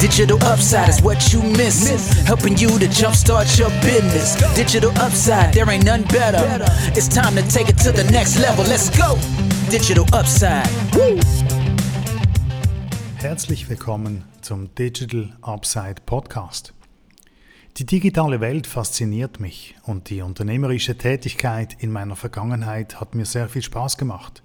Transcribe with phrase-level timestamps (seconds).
[0.00, 2.12] Digital upside is what you miss.
[2.24, 4.36] Helping you to jumpstart your business.
[4.54, 6.38] Digital upside, there ain't none better.
[6.94, 8.64] It's time to take it to the next level.
[8.64, 9.18] Let's go.
[9.68, 10.68] Digital upside.
[10.94, 11.18] Woo.
[13.16, 16.72] Herzlich willkommen zum Digital Upside Podcast.
[17.78, 23.48] Die digitale Welt fasziniert mich und die unternehmerische Tätigkeit in meiner Vergangenheit hat mir sehr
[23.48, 24.44] viel Spaß gemacht.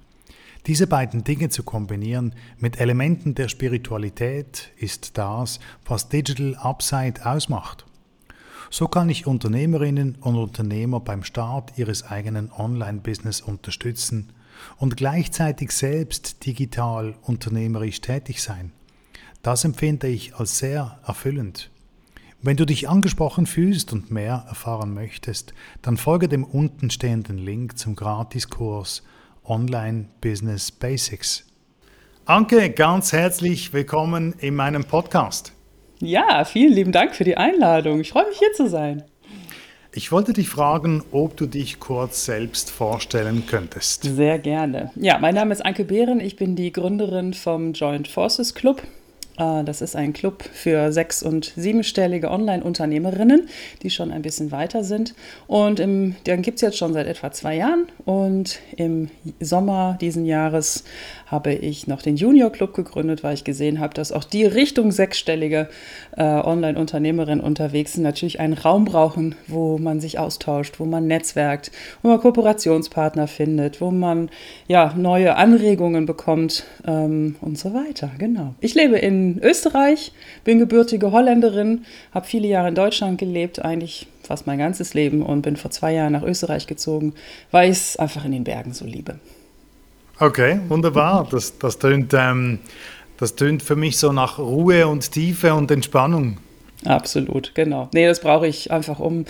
[0.66, 7.86] Diese beiden Dinge zu kombinieren mit Elementen der Spiritualität ist das, was Digital Upside ausmacht.
[8.70, 14.32] So kann ich Unternehmerinnen und Unternehmer beim Start ihres eigenen Online-Business unterstützen
[14.78, 18.72] und gleichzeitig selbst digital unternehmerisch tätig sein.
[19.42, 21.70] Das empfinde ich als sehr erfüllend.
[22.42, 27.96] Wenn du dich angesprochen fühlst und mehr erfahren möchtest, dann folge dem untenstehenden Link zum
[27.96, 29.04] Gratiskurs
[29.46, 31.46] Online Business Basics.
[32.26, 35.52] Anke, ganz herzlich willkommen in meinem Podcast.
[36.00, 38.00] Ja, vielen lieben Dank für die Einladung.
[38.00, 39.04] Ich freue mich hier zu sein.
[39.94, 44.04] Ich wollte dich fragen, ob du dich kurz selbst vorstellen könntest.
[44.04, 44.92] Sehr gerne.
[44.96, 46.20] Ja, mein Name ist Anke Behren.
[46.20, 48.82] Ich bin die Gründerin vom Joint Forces Club.
[49.38, 53.48] Äh, das ist ein Club für sechs- und siebenstellige Online-Unternehmerinnen,
[53.82, 55.16] die schon ein bisschen weiter sind.
[55.48, 57.88] Und im, den gibt es jetzt schon seit etwa zwei Jahren.
[58.06, 60.84] Und im Sommer diesen Jahres
[61.28, 64.92] habe ich noch den Junior Club gegründet, weil ich gesehen habe, dass auch die Richtung
[64.92, 65.70] sechsstellige
[66.16, 71.72] äh, Online-Unternehmerinnen unterwegs sind, natürlich einen Raum brauchen, wo man sich austauscht, wo man netzwerkt,
[72.02, 74.30] wo man Kooperationspartner findet, wo man
[74.68, 78.12] ja neue Anregungen bekommt ähm, und so weiter.
[78.20, 78.54] Genau.
[78.60, 80.12] Ich lebe in Österreich,
[80.44, 85.42] bin gebürtige Holländerin, habe viele Jahre in Deutschland gelebt, eigentlich fast mein ganzes Leben und
[85.42, 87.14] bin vor zwei Jahren nach Österreich gezogen,
[87.52, 89.20] weil ich es einfach in den Bergen so liebe.
[90.20, 91.28] Okay, wunderbar.
[91.30, 92.60] Das, das, tönt, ähm,
[93.18, 96.38] das tönt für mich so nach Ruhe und Tiefe und Entspannung.
[96.86, 97.90] Absolut, genau.
[97.94, 99.26] Nee, das brauche ich einfach, um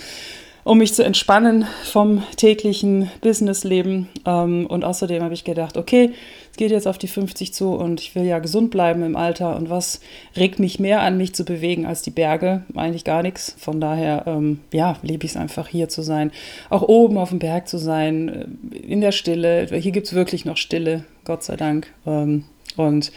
[0.64, 4.08] um mich zu entspannen vom täglichen Businessleben.
[4.26, 6.12] Ähm, und außerdem habe ich gedacht, okay,
[6.54, 9.56] es geht jetzt auf die 50 zu und ich will ja gesund bleiben im Alter.
[9.56, 9.98] Und was
[10.36, 12.62] regt mich mehr an, mich zu bewegen als die Berge?
[12.76, 13.56] Eigentlich gar nichts.
[13.58, 16.30] Von daher, ähm, ja, liebe ich es einfach hier zu sein.
[16.70, 18.28] Auch oben auf dem Berg zu sein,
[18.72, 19.66] äh, in der Stille.
[19.68, 21.92] Hier gibt es wirklich noch Stille, Gott sei Dank.
[22.06, 22.44] Ähm,
[22.76, 23.10] und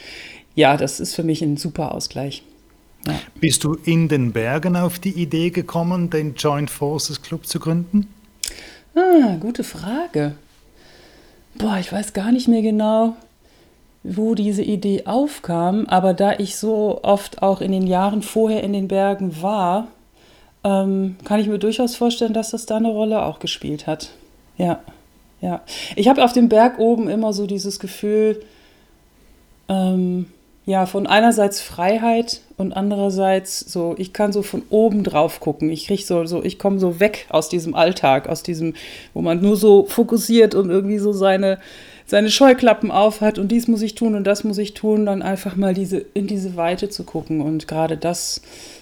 [0.56, 2.42] ja, das ist für mich ein super Ausgleich.
[3.06, 3.20] Ja.
[3.38, 8.08] Bist du in den Bergen auf die Idee gekommen, den Joint Forces Club zu gründen?
[8.96, 10.34] Ah, gute Frage.
[11.56, 13.16] Boah, ich weiß gar nicht mehr genau,
[14.16, 18.72] wo diese Idee aufkam, aber da ich so oft auch in den Jahren vorher in
[18.72, 19.88] den Bergen war,
[20.64, 24.10] ähm, kann ich mir durchaus vorstellen, dass das da eine Rolle auch gespielt hat.
[24.56, 24.80] Ja,
[25.40, 25.62] ja.
[25.94, 28.42] Ich habe auf dem Berg oben immer so dieses Gefühl,
[29.68, 30.26] ähm,
[30.66, 35.70] ja, von einerseits Freiheit und andererseits so, ich kann so von oben drauf gucken.
[35.70, 38.74] Ich kriege so, so, ich komme so weg aus diesem Alltag, aus diesem,
[39.14, 41.58] wo man nur so fokussiert und irgendwie so seine,
[42.08, 45.56] seine Scheuklappen aufhat und dies muss ich tun und das muss ich tun, dann einfach
[45.56, 47.42] mal diese, in diese Weite zu gucken.
[47.42, 48.40] Und gerade das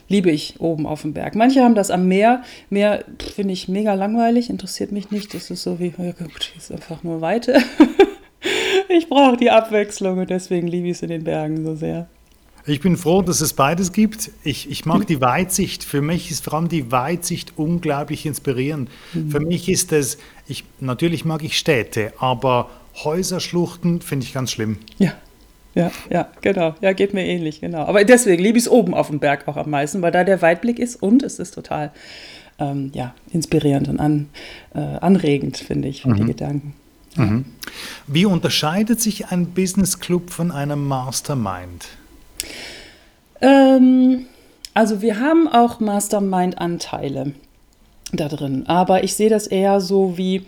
[0.09, 1.35] liebe ich oben auf dem Berg.
[1.35, 2.43] Manche haben das am Meer.
[2.71, 3.05] Meer
[3.35, 5.35] finde ich mega langweilig, interessiert mich nicht.
[5.35, 7.61] Das ist so wie, ja gut, ist einfach nur Weite.
[8.89, 12.07] ich brauche die Abwechslung und deswegen liebe ich es in den Bergen so sehr.
[12.69, 14.31] Ich bin froh, dass es beides gibt.
[14.45, 15.85] Ich, ich mag die Weitsicht.
[15.85, 18.89] Für mich ist vor allem die Weitsicht unglaublich inspirierend.
[19.15, 19.31] Mhm.
[19.31, 22.69] Für mich ist es, ich, natürlich mag ich Städte, aber
[23.05, 24.79] Häuserschluchten finde ich ganz schlimm.
[24.99, 25.13] Ja,
[25.77, 26.75] ja, ja, genau.
[26.81, 27.85] Ja, geht mir ähnlich, genau.
[27.85, 30.41] Aber deswegen liebe ich es oben auf dem Berg auch am meisten, weil da der
[30.41, 31.93] Weitblick ist und es ist total
[32.59, 34.31] ähm, ja, inspirierend und an,
[34.75, 36.17] äh, anregend, finde ich, für mhm.
[36.17, 36.75] die Gedanken.
[37.17, 37.45] Mhm.
[38.07, 41.89] Wie unterscheidet sich ein Business Club von einem Mastermind?
[43.43, 44.27] Ähm,
[44.73, 47.33] also wir haben auch Mastermind-Anteile
[48.13, 50.47] da drin, aber ich sehe das eher so wie,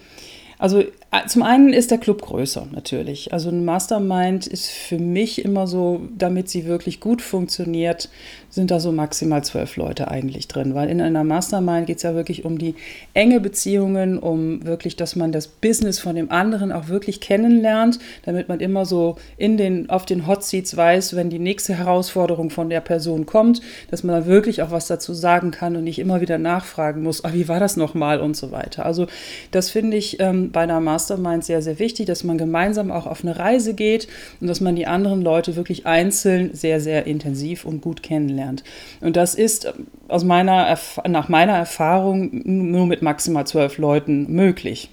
[0.58, 0.84] also
[1.26, 3.32] zum einen ist der Club größer natürlich.
[3.32, 8.10] Also ein Mastermind ist für mich immer so, damit sie wirklich gut funktioniert,
[8.50, 10.74] sind da so maximal zwölf Leute eigentlich drin.
[10.74, 12.74] Weil in einer Mastermind geht es ja wirklich um die
[13.14, 18.50] enge Beziehungen, um wirklich, dass man das Business von dem anderen auch wirklich kennenlernt, damit
[18.50, 22.68] man immer so in den, auf den Hot Seats weiß, wenn die nächste Herausforderung von
[22.68, 26.20] der Person kommt, dass man dann wirklich auch was dazu sagen kann und nicht immer
[26.20, 28.84] wieder nachfragen muss, ah, wie war das nochmal und so weiter.
[28.84, 29.06] Also
[29.52, 33.06] das finde ich ähm, bei einer Mastermind Mastermind sehr, sehr wichtig, dass man gemeinsam auch
[33.06, 34.08] auf eine Reise geht
[34.40, 38.64] und dass man die anderen Leute wirklich einzeln sehr, sehr intensiv und gut kennenlernt.
[39.00, 44.90] Und das ist ähm, aus meiner, nach meiner Erfahrung nur mit maximal zwölf Leuten möglich.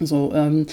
[0.00, 0.66] So, ähm,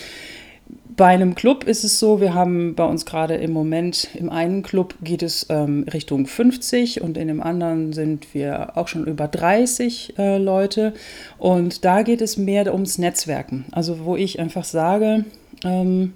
[0.97, 4.63] bei einem Club ist es so, wir haben bei uns gerade im Moment, im einen
[4.63, 9.27] Club geht es ähm, Richtung 50 und in dem anderen sind wir auch schon über
[9.27, 10.93] 30 äh, Leute.
[11.37, 13.65] Und da geht es mehr ums Netzwerken.
[13.71, 15.23] Also wo ich einfach sage,
[15.63, 16.13] ähm,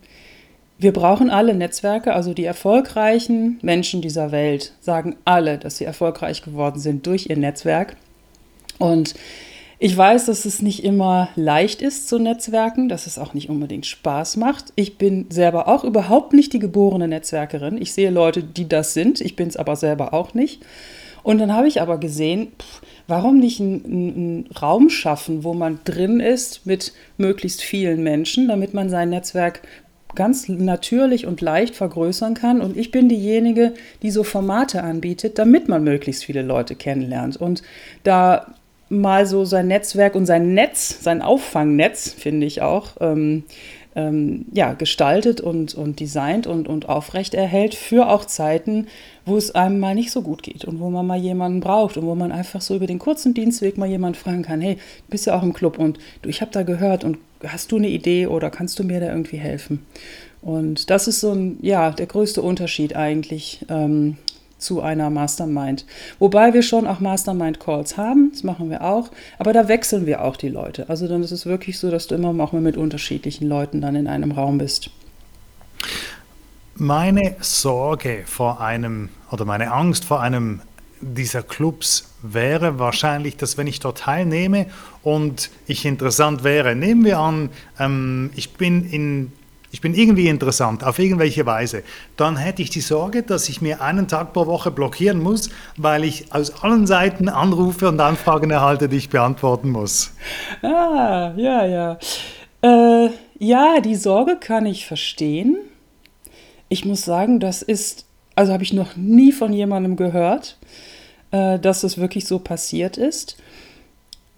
[0.80, 6.42] wir brauchen alle Netzwerke, also die erfolgreichen Menschen dieser Welt sagen alle, dass sie erfolgreich
[6.42, 7.98] geworden sind durch ihr Netzwerk.
[8.80, 9.14] Und
[9.84, 13.88] ich weiß, dass es nicht immer leicht ist zu netzwerken, dass es auch nicht unbedingt
[13.88, 14.72] Spaß macht.
[14.76, 17.82] Ich bin selber auch überhaupt nicht die geborene Netzwerkerin.
[17.82, 19.22] Ich sehe Leute, die das sind.
[19.22, 20.64] Ich bin es aber selber auch nicht.
[21.24, 25.80] Und dann habe ich aber gesehen, pff, warum nicht einen, einen Raum schaffen, wo man
[25.84, 29.64] drin ist mit möglichst vielen Menschen, damit man sein Netzwerk
[30.14, 32.62] ganz natürlich und leicht vergrößern kann.
[32.62, 33.74] Und ich bin diejenige,
[34.04, 37.38] die so Formate anbietet, damit man möglichst viele Leute kennenlernt.
[37.38, 37.64] Und
[38.04, 38.54] da
[38.92, 43.44] mal so sein Netzwerk und sein Netz, sein Auffangnetz, finde ich auch, ähm,
[43.96, 48.88] ähm, ja, gestaltet und, und designt und, und aufrecht erhält für auch Zeiten,
[49.26, 52.06] wo es einem mal nicht so gut geht und wo man mal jemanden braucht und
[52.06, 55.26] wo man einfach so über den kurzen Dienstweg mal jemanden fragen kann, hey, du bist
[55.26, 58.28] ja auch im Club und du, ich habe da gehört und hast du eine Idee
[58.28, 59.86] oder kannst du mir da irgendwie helfen?
[60.42, 64.18] Und das ist so ein, ja, der größte Unterschied eigentlich ähm,
[64.62, 65.86] zu einer Mastermind.
[66.20, 69.10] Wobei wir schon auch Mastermind-Calls haben, das machen wir auch,
[69.40, 70.90] aber da wechseln wir auch die Leute.
[70.90, 73.96] Also dann ist es wirklich so, dass du immer auch mal mit unterschiedlichen Leuten dann
[73.96, 74.90] in einem Raum bist.
[76.76, 80.62] Meine Sorge vor einem oder meine Angst vor einem
[81.02, 84.68] dieser Clubs wäre wahrscheinlich, dass wenn ich dort teilnehme
[85.02, 87.50] und ich interessant wäre, nehmen wir an,
[87.80, 89.32] ähm, ich bin in
[89.72, 91.84] ich bin irgendwie interessant, auf irgendwelche Weise,
[92.18, 96.04] dann hätte ich die Sorge, dass ich mir einen Tag pro Woche blockieren muss, weil
[96.04, 100.14] ich aus allen Seiten Anrufe und Anfragen erhalte, die ich beantworten muss.
[100.62, 102.00] Ah, ja, ja.
[102.62, 103.10] Äh,
[103.40, 105.58] ja, die Sorge kann ich verstehen.
[106.68, 110.58] Ich muss sagen, das ist, also habe ich noch nie von jemandem gehört,
[111.32, 113.38] äh, dass es wirklich so passiert ist.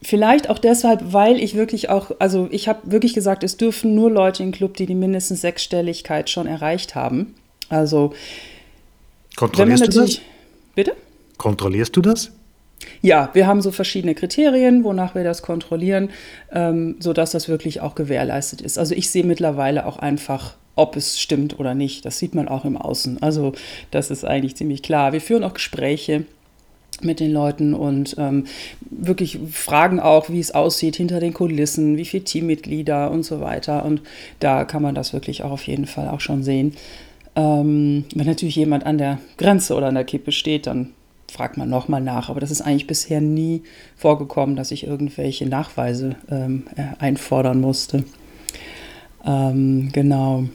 [0.03, 4.11] Vielleicht auch deshalb, weil ich wirklich auch, also ich habe wirklich gesagt, es dürfen nur
[4.11, 7.35] Leute im Club, die die mindestens Sechsstelligkeit schon erreicht haben.
[7.69, 8.13] Also
[9.35, 10.19] kontrollierst du das?
[10.75, 10.93] Bitte?
[11.37, 12.31] Kontrollierst du das?
[13.01, 16.09] Ja, wir haben so verschiedene Kriterien, wonach wir das kontrollieren,
[16.51, 18.77] ähm, sodass das wirklich auch gewährleistet ist.
[18.77, 22.05] Also ich sehe mittlerweile auch einfach, ob es stimmt oder nicht.
[22.05, 23.21] Das sieht man auch im Außen.
[23.21, 23.53] Also
[23.91, 25.13] das ist eigentlich ziemlich klar.
[25.13, 26.25] Wir führen auch Gespräche
[27.01, 28.45] mit den Leuten und ähm,
[28.89, 33.85] wirklich fragen auch, wie es aussieht hinter den Kulissen, wie viele Teammitglieder und so weiter.
[33.85, 34.01] Und
[34.39, 36.75] da kann man das wirklich auch auf jeden Fall auch schon sehen.
[37.35, 40.93] Ähm, wenn natürlich jemand an der Grenze oder an der Kippe steht, dann
[41.31, 42.29] fragt man nochmal nach.
[42.29, 43.63] Aber das ist eigentlich bisher nie
[43.95, 48.03] vorgekommen, dass ich irgendwelche Nachweise ähm, äh, einfordern musste.
[49.25, 50.45] Ähm, genau.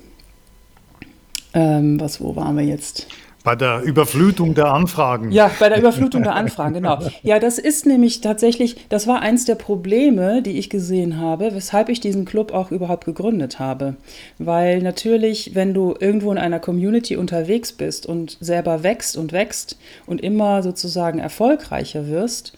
[1.55, 3.09] Ähm, was, wo waren wir jetzt?
[3.45, 5.31] Bei der Überflutung der Anfragen.
[5.31, 6.99] Ja, bei der Überflutung der Anfragen, genau.
[7.23, 11.89] Ja, das ist nämlich tatsächlich, das war eins der Probleme, die ich gesehen habe, weshalb
[11.89, 13.95] ich diesen Club auch überhaupt gegründet habe.
[14.39, 19.79] Weil natürlich, wenn du irgendwo in einer Community unterwegs bist und selber wächst und wächst
[20.07, 22.53] und immer sozusagen erfolgreicher wirst,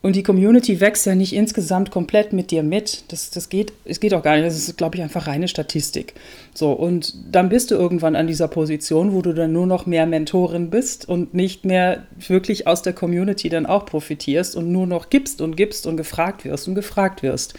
[0.00, 3.04] und die Community wächst ja nicht insgesamt komplett mit dir mit.
[3.08, 4.46] Das, das geht, es geht auch gar nicht.
[4.46, 6.14] Das ist, glaube ich, einfach reine Statistik.
[6.54, 10.06] So, und dann bist du irgendwann an dieser Position, wo du dann nur noch mehr
[10.06, 15.10] Mentorin bist und nicht mehr wirklich aus der Community dann auch profitierst und nur noch
[15.10, 17.54] gibst und gibst und gefragt wirst und gefragt wirst.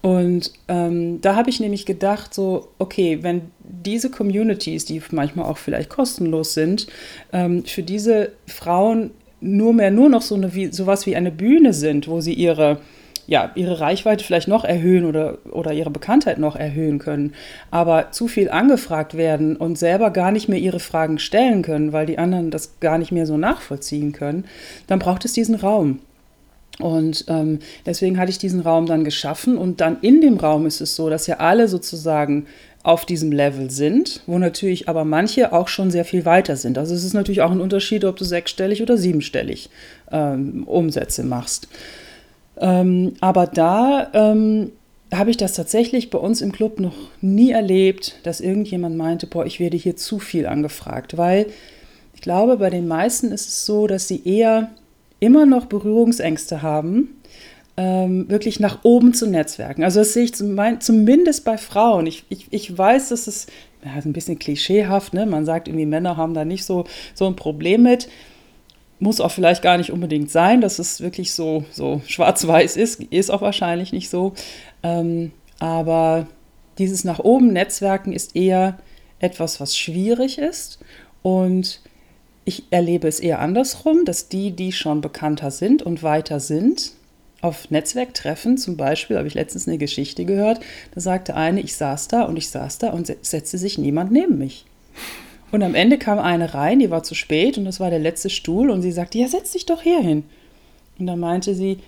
[0.00, 5.58] Und ähm, da habe ich nämlich gedacht, so, okay, wenn diese Communities, die manchmal auch
[5.58, 6.88] vielleicht kostenlos sind,
[7.32, 11.74] ähm, für diese Frauen nur mehr nur noch so eine, wie, sowas wie eine Bühne
[11.74, 12.78] sind, wo sie ihre,
[13.26, 17.34] ja, ihre Reichweite vielleicht noch erhöhen oder, oder ihre Bekanntheit noch erhöhen können,
[17.70, 22.06] aber zu viel angefragt werden und selber gar nicht mehr ihre Fragen stellen können, weil
[22.06, 24.44] die anderen das gar nicht mehr so nachvollziehen können,
[24.86, 25.98] dann braucht es diesen Raum.
[26.78, 30.80] Und ähm, deswegen hatte ich diesen Raum dann geschaffen und dann in dem Raum ist
[30.80, 32.46] es so, dass ja alle sozusagen
[32.82, 36.78] auf diesem Level sind, wo natürlich aber manche auch schon sehr viel weiter sind.
[36.78, 39.70] Also es ist natürlich auch ein Unterschied, ob du sechsstellig oder siebenstellig
[40.10, 41.68] ähm, Umsätze machst.
[42.58, 44.72] Ähm, aber da ähm,
[45.12, 49.46] habe ich das tatsächlich bei uns im Club noch nie erlebt, dass irgendjemand meinte, boah,
[49.46, 51.46] ich werde hier zu viel angefragt, weil
[52.14, 54.70] ich glaube, bei den meisten ist es so, dass sie eher
[55.20, 57.16] immer noch Berührungsängste haben
[57.76, 59.82] ähm, wirklich nach oben zu netzwerken.
[59.82, 62.06] Also das sehe ich zum, zumindest bei Frauen.
[62.06, 63.46] Ich, ich, ich weiß, dass es
[63.84, 65.26] ja, ein bisschen klischeehaft, ne?
[65.26, 68.08] man sagt irgendwie, Männer haben da nicht so, so ein Problem mit.
[68.98, 73.30] Muss auch vielleicht gar nicht unbedingt sein, dass es wirklich so, so schwarz-weiß ist, ist
[73.30, 74.34] auch wahrscheinlich nicht so.
[74.82, 76.28] Ähm, aber
[76.78, 78.78] dieses nach oben Netzwerken ist eher
[79.18, 80.78] etwas, was schwierig ist.
[81.22, 81.80] Und
[82.44, 86.92] ich erlebe es eher andersrum, dass die, die schon bekannter sind und weiter sind,
[87.42, 90.60] auf Netzwerktreffen zum Beispiel, habe ich letztens eine Geschichte gehört,
[90.94, 94.38] da sagte eine, ich saß da und ich saß da und setzte sich niemand neben
[94.38, 94.64] mich.
[95.50, 98.30] Und am Ende kam eine rein, die war zu spät und das war der letzte
[98.30, 100.24] Stuhl und sie sagte, ja, setz dich doch hier hin.
[100.98, 101.78] Und dann meinte sie,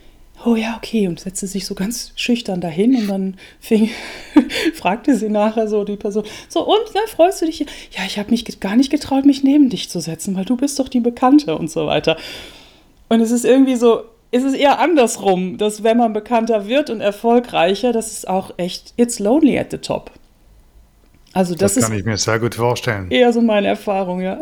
[0.44, 3.90] oh ja, okay, und setzte sich so ganz schüchtern dahin und dann fing,
[4.74, 7.60] fragte sie nachher so die Person, so und, na, freust du dich?
[7.60, 10.78] Ja, ich habe mich gar nicht getraut, mich neben dich zu setzen, weil du bist
[10.80, 12.16] doch die Bekannte und so weiter.
[13.08, 14.02] Und es ist irgendwie so,
[14.34, 18.92] es ist eher andersrum, dass wenn man bekannter wird und erfolgreicher, das ist auch echt,
[18.96, 20.10] it's lonely at the top.
[21.32, 23.12] Also das, das kann ich mir sehr gut vorstellen.
[23.12, 24.40] Eher so meine Erfahrung, ja.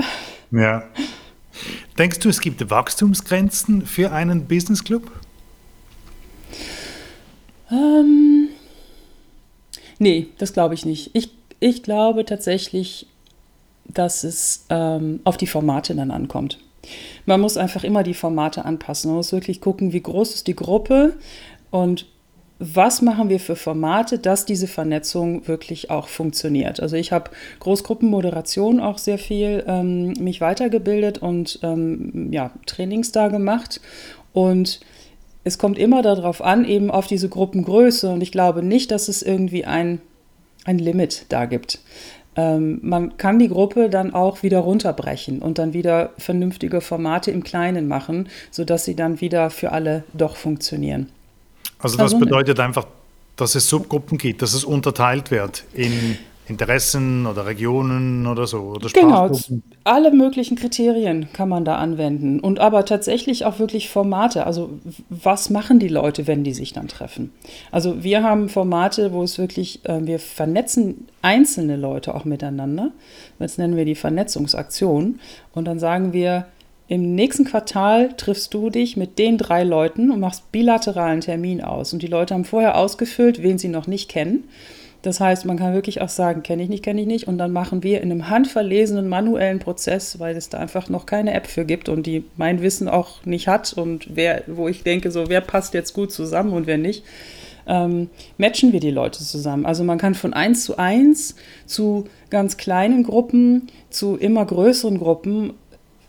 [0.50, 0.84] Ja.
[1.98, 5.10] Denkst du, es gibt Wachstumsgrenzen für einen Business Club?
[7.70, 8.48] Ähm,
[9.98, 11.10] nee, das glaube ich nicht.
[11.12, 13.06] Ich, ich glaube tatsächlich,
[13.84, 16.58] dass es ähm, auf die Formate dann ankommt.
[17.26, 19.10] Man muss einfach immer die Formate anpassen.
[19.10, 21.14] Man muss wirklich gucken, wie groß ist die Gruppe
[21.70, 22.06] und
[22.64, 26.78] was machen wir für Formate, dass diese Vernetzung wirklich auch funktioniert.
[26.78, 33.26] Also ich habe Großgruppenmoderation auch sehr viel ähm, mich weitergebildet und ähm, ja, Trainings da
[33.26, 33.80] gemacht.
[34.32, 34.78] Und
[35.42, 38.08] es kommt immer darauf an, eben auf diese Gruppengröße.
[38.10, 40.00] Und ich glaube nicht, dass es irgendwie ein,
[40.64, 41.80] ein Limit da gibt.
[42.34, 47.44] Ähm, man kann die Gruppe dann auch wieder runterbrechen und dann wieder vernünftige Formate im
[47.44, 51.08] Kleinen machen, sodass sie dann wieder für alle doch funktionieren.
[51.78, 52.86] Also das bedeutet einfach,
[53.36, 56.16] dass es Subgruppen gibt, dass es unterteilt wird in
[56.52, 59.30] Interessen oder Regionen oder so oder Genau,
[59.84, 64.46] alle möglichen Kriterien kann man da anwenden und aber tatsächlich auch wirklich Formate.
[64.46, 64.70] Also
[65.08, 67.32] was machen die Leute, wenn die sich dann treffen?
[67.70, 72.92] Also wir haben Formate, wo es wirklich, äh, wir vernetzen einzelne Leute auch miteinander.
[73.38, 75.20] Jetzt nennen wir die Vernetzungsaktion
[75.54, 76.46] und dann sagen wir,
[76.88, 81.94] im nächsten Quartal triffst du dich mit den drei Leuten und machst bilateralen Termin aus.
[81.94, 84.44] Und die Leute haben vorher ausgefüllt, wen sie noch nicht kennen.
[85.02, 87.26] Das heißt, man kann wirklich auch sagen, kenne ich nicht, kenne ich nicht.
[87.26, 91.34] Und dann machen wir in einem handverlesenen manuellen Prozess, weil es da einfach noch keine
[91.34, 95.10] App für gibt und die mein Wissen auch nicht hat und wer, wo ich denke,
[95.10, 97.04] so wer passt jetzt gut zusammen und wer nicht,
[97.66, 99.66] ähm, matchen wir die Leute zusammen.
[99.66, 105.52] Also man kann von eins zu eins zu ganz kleinen Gruppen zu immer größeren Gruppen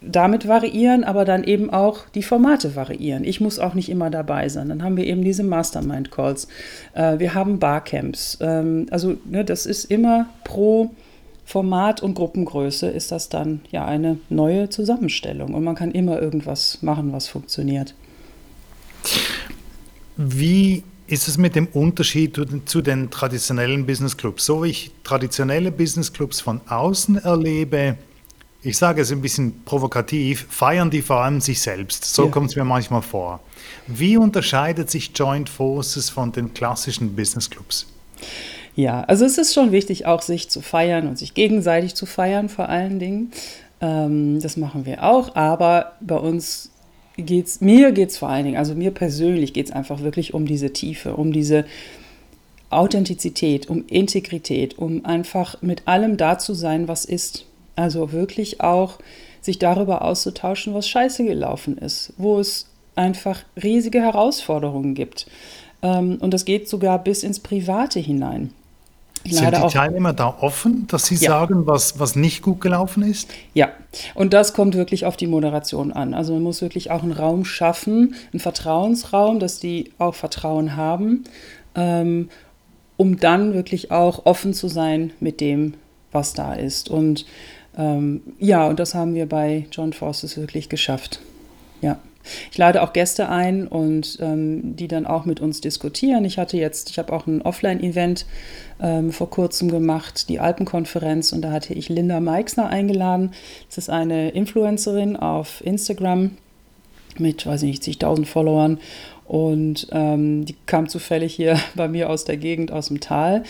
[0.05, 3.23] damit variieren, aber dann eben auch die Formate variieren.
[3.23, 4.69] Ich muss auch nicht immer dabei sein.
[4.69, 6.47] Dann haben wir eben diese Mastermind-Calls.
[6.93, 8.37] Äh, wir haben Barcamps.
[8.41, 10.91] Ähm, also ne, das ist immer pro
[11.45, 15.53] Format und Gruppengröße ist das dann ja eine neue Zusammenstellung.
[15.53, 17.93] Und man kann immer irgendwas machen, was funktioniert.
[20.15, 24.45] Wie ist es mit dem Unterschied zu den traditionellen Business Clubs?
[24.45, 27.97] So wie ich traditionelle Business Clubs von außen erlebe,
[28.63, 32.05] ich sage es ein bisschen provokativ, feiern die vor allem sich selbst.
[32.05, 32.29] So ja.
[32.31, 33.41] kommt es mir manchmal vor.
[33.87, 37.87] Wie unterscheidet sich Joint Forces von den klassischen Business Clubs?
[38.75, 42.49] Ja, also es ist schon wichtig, auch sich zu feiern und sich gegenseitig zu feiern,
[42.49, 43.31] vor allen Dingen.
[43.81, 46.71] Ähm, das machen wir auch, aber bei uns
[47.17, 50.33] geht es, mir geht es vor allen Dingen, also mir persönlich geht es einfach wirklich
[50.33, 51.65] um diese Tiefe, um diese
[52.71, 57.45] Authentizität, um Integrität, um einfach mit allem da zu sein, was ist.
[57.75, 58.99] Also wirklich auch
[59.41, 65.27] sich darüber auszutauschen, was scheiße gelaufen ist, wo es einfach riesige Herausforderungen gibt.
[65.81, 68.51] Ähm, und das geht sogar bis ins Private hinein.
[69.25, 71.29] Ich Sind die auch, Teilnehmer da offen, dass sie ja.
[71.29, 73.29] sagen, was, was nicht gut gelaufen ist?
[73.53, 73.71] Ja,
[74.15, 76.13] und das kommt wirklich auf die Moderation an.
[76.13, 81.23] Also man muss wirklich auch einen Raum schaffen, einen Vertrauensraum, dass die auch Vertrauen haben,
[81.75, 82.29] ähm,
[82.97, 85.75] um dann wirklich auch offen zu sein mit dem,
[86.11, 86.89] was da ist.
[86.89, 87.25] Und
[87.77, 91.19] ähm, ja, und das haben wir bei John Forces wirklich geschafft.
[91.81, 91.99] Ja.
[92.51, 96.23] Ich lade auch Gäste ein und ähm, die dann auch mit uns diskutieren.
[96.23, 98.25] Ich hatte jetzt, ich habe auch ein Offline-Event
[98.81, 103.31] ähm, vor kurzem gemacht, die Alpenkonferenz, und da hatte ich Linda Meixner eingeladen.
[103.67, 106.31] Das ist eine Influencerin auf Instagram
[107.17, 108.79] mit, weiß ich nicht, zigtausend Followern.
[109.25, 113.43] Und ähm, die kam zufällig hier bei mir aus der Gegend, aus dem Tal.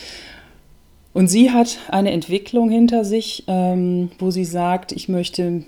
[1.13, 5.63] Und sie hat eine Entwicklung hinter sich, ähm, wo sie sagt, ich möchte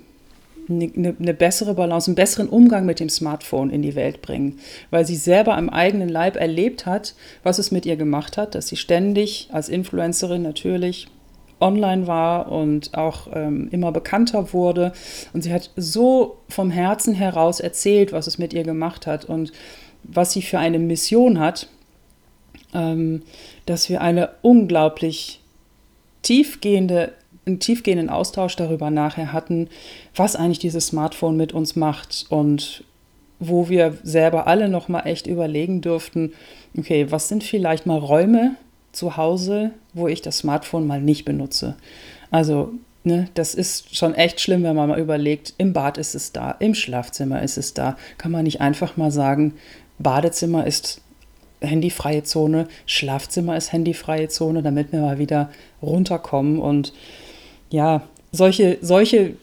[0.67, 4.57] eine, eine, ne bessere Balance, einen besseren Umgang mit dem Smartphone in die Welt bringen,
[4.89, 8.67] weil sie selber am eigenen Leib erlebt hat, was es mit ihr gemacht hat, dass
[8.67, 11.07] sie ständig als Influencerin natürlich
[11.59, 14.91] online war und auch ähm, immer bekannter wurde.
[15.33, 19.51] Und sie hat so vom Herzen heraus erzählt, was es mit ihr gemacht hat und
[20.03, 21.67] was sie für eine Mission hat,
[23.65, 25.39] dass wir eine unglaublich
[26.21, 27.13] tiefgehende,
[27.45, 29.69] einen tiefgehenden Austausch darüber nachher hatten,
[30.15, 32.83] was eigentlich dieses Smartphone mit uns macht und
[33.39, 36.33] wo wir selber alle noch mal echt überlegen dürften,
[36.77, 38.55] okay, was sind vielleicht mal Räume
[38.91, 41.75] zu Hause, wo ich das Smartphone mal nicht benutze.
[42.31, 42.73] Also
[43.07, 46.55] Ne, das ist schon echt schlimm, wenn man mal überlegt, im Bad ist es da,
[46.57, 47.97] im Schlafzimmer ist es da.
[48.17, 49.53] Kann man nicht einfach mal sagen,
[49.99, 51.01] Badezimmer ist
[51.61, 55.49] handyfreie Zone, Schlafzimmer ist handyfreie Zone, damit wir mal wieder
[55.81, 56.59] runterkommen.
[56.59, 56.93] Und
[57.69, 59.33] ja, solche, solche,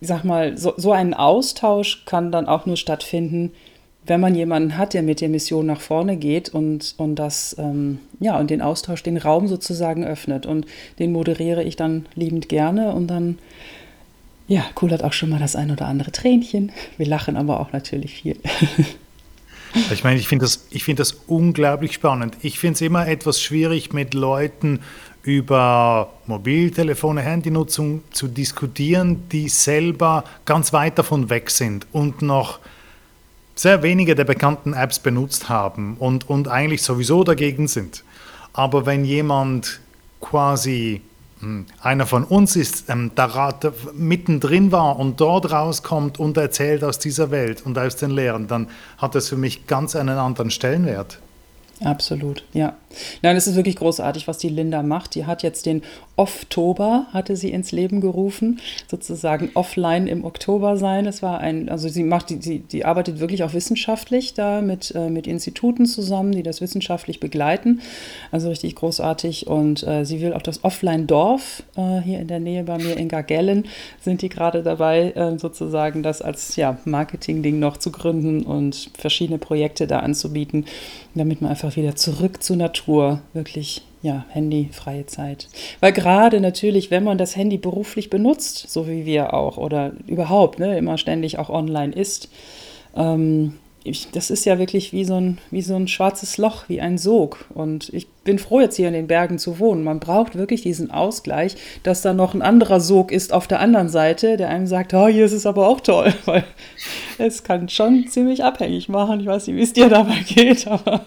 [0.00, 3.52] ich sag mal, so, so ein Austausch kann dann auch nur stattfinden,
[4.06, 7.98] wenn man jemanden hat, der mit der Mission nach vorne geht und, und das, ähm,
[8.20, 10.46] ja, und den Austausch, den Raum sozusagen öffnet.
[10.46, 10.66] Und
[10.98, 13.38] den moderiere ich dann liebend gerne und dann,
[14.46, 16.70] ja, coolert auch schon mal das ein oder andere Tränchen.
[16.96, 18.36] Wir lachen aber auch natürlich viel.
[19.90, 22.36] Ich meine, ich finde das, find das unglaublich spannend.
[22.42, 24.80] Ich finde es immer etwas schwierig, mit Leuten
[25.22, 32.60] über Mobiltelefone, Handynutzung zu diskutieren, die selber ganz weit davon weg sind und noch
[33.56, 38.04] sehr wenige der bekannten Apps benutzt haben und, und eigentlich sowieso dagegen sind.
[38.52, 39.80] Aber wenn jemand
[40.20, 41.02] quasi
[41.82, 43.54] einer von uns ist, ähm, da
[43.94, 48.68] mittendrin war und dort rauskommt und erzählt aus dieser Welt und aus den Lehren, dann
[48.98, 51.18] hat das für mich ganz einen anderen Stellenwert.
[51.84, 52.74] Absolut, ja.
[53.22, 55.14] Nein, es ist wirklich großartig, was die Linda macht.
[55.14, 55.82] Die hat jetzt den
[56.16, 61.06] Oktober, hatte sie ins Leben gerufen, sozusagen offline im Oktober sein.
[61.06, 64.94] Es war ein, also sie macht, die, die, die arbeitet wirklich auch wissenschaftlich da mit,
[64.94, 67.80] äh, mit Instituten zusammen, die das wissenschaftlich begleiten.
[68.30, 69.46] Also richtig großartig.
[69.46, 73.08] Und äh, sie will auch das Offline-Dorf äh, hier in der Nähe bei mir in
[73.08, 73.66] Gargellen,
[74.00, 79.38] sind die gerade dabei, äh, sozusagen das als ja, Marketing-Ding noch zu gründen und verschiedene
[79.38, 80.64] Projekte da anzubieten,
[81.14, 82.85] damit man einfach wieder zurück zur Natur
[83.32, 85.48] wirklich ja, handyfreie Zeit.
[85.80, 90.58] Weil gerade natürlich, wenn man das Handy beruflich benutzt, so wie wir auch, oder überhaupt
[90.58, 92.28] ne, immer ständig auch online ist,
[92.94, 93.54] ähm,
[93.86, 96.98] ich, das ist ja wirklich wie so, ein, wie so ein schwarzes Loch, wie ein
[96.98, 97.46] Sog.
[97.54, 99.84] Und ich bin froh, jetzt hier in den Bergen zu wohnen.
[99.84, 103.88] Man braucht wirklich diesen Ausgleich, dass da noch ein anderer Sog ist auf der anderen
[103.88, 106.12] Seite, der einem sagt, oh, hier ist es aber auch toll.
[106.24, 106.44] Weil
[107.18, 109.20] es kann schon ziemlich abhängig machen.
[109.20, 111.02] Ich weiß nicht, wie es dir dabei geht, aber.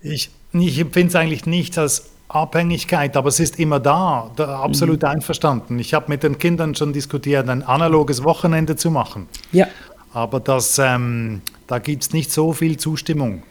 [0.00, 5.02] Ich, ich empfinde es eigentlich nicht als Abhängigkeit, aber es ist immer da, da absolut
[5.02, 5.08] mhm.
[5.08, 5.78] einverstanden.
[5.78, 9.28] Ich habe mit den Kindern schon diskutiert, ein analoges Wochenende zu machen.
[9.52, 9.66] Ja.
[10.12, 13.42] Aber das, ähm, da gibt es nicht so viel Zustimmung.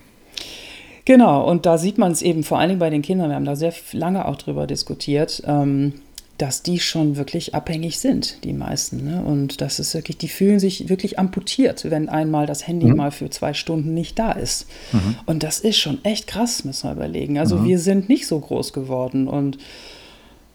[1.06, 3.46] Genau, und da sieht man es eben vor allen Dingen bei den Kindern, wir haben
[3.46, 5.42] da sehr lange auch drüber diskutiert.
[5.46, 5.94] Ähm,
[6.38, 9.04] dass die schon wirklich abhängig sind, die meisten.
[9.04, 9.24] Ne?
[9.24, 12.96] Und das ist wirklich, die fühlen sich wirklich amputiert, wenn einmal das Handy mhm.
[12.96, 14.68] mal für zwei Stunden nicht da ist.
[14.92, 15.16] Mhm.
[15.26, 17.40] Und das ist schon echt krass, müssen wir überlegen.
[17.40, 17.66] Also mhm.
[17.66, 19.28] wir sind nicht so groß geworden.
[19.28, 19.58] Und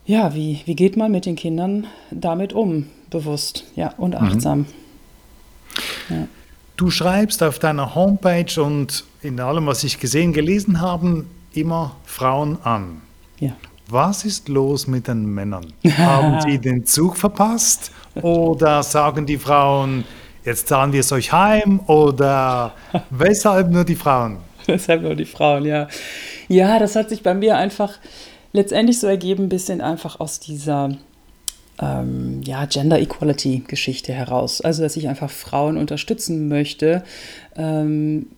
[0.06, 2.86] ja, wie, wie geht man mit den Kindern damit um?
[3.10, 4.26] Bewusst, ja, und mhm.
[4.26, 4.66] achtsam.
[6.08, 6.28] Ja.
[6.76, 12.58] Du schreibst auf deiner Homepage und in allem, was ich gesehen, gelesen habe, immer Frauen
[12.62, 13.02] an.
[13.40, 13.52] Ja.
[13.92, 15.66] Was ist los mit den Männern?
[15.98, 17.92] Haben sie den Zug verpasst?
[18.22, 20.04] Oder sagen die Frauen,
[20.46, 21.78] jetzt zahlen wir es euch heim?
[21.80, 22.72] Oder
[23.10, 24.38] weshalb nur die Frauen?
[24.64, 25.88] Weshalb nur die Frauen, ja.
[26.48, 27.98] Ja, das hat sich bei mir einfach
[28.54, 30.96] letztendlich so ergeben, ein bisschen einfach aus dieser
[31.78, 34.62] ähm, ja, Gender Equality Geschichte heraus.
[34.62, 37.04] Also, dass ich einfach Frauen unterstützen möchte,
[37.56, 38.28] ähm,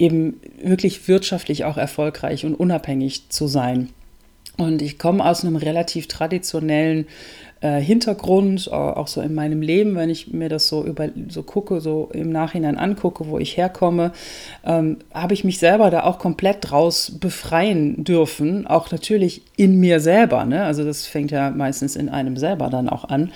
[0.00, 3.90] eben wirklich wirtschaftlich auch erfolgreich und unabhängig zu sein.
[4.56, 7.06] Und ich komme aus einem relativ traditionellen
[7.60, 11.80] äh, Hintergrund, auch so in meinem Leben, wenn ich mir das so über so gucke,
[11.80, 14.12] so im Nachhinein angucke, wo ich herkomme,
[14.64, 20.00] ähm, habe ich mich selber da auch komplett draus befreien dürfen, auch natürlich in mir
[20.00, 20.44] selber.
[20.44, 20.64] Ne?
[20.64, 23.32] Also das fängt ja meistens in einem selber dann auch an.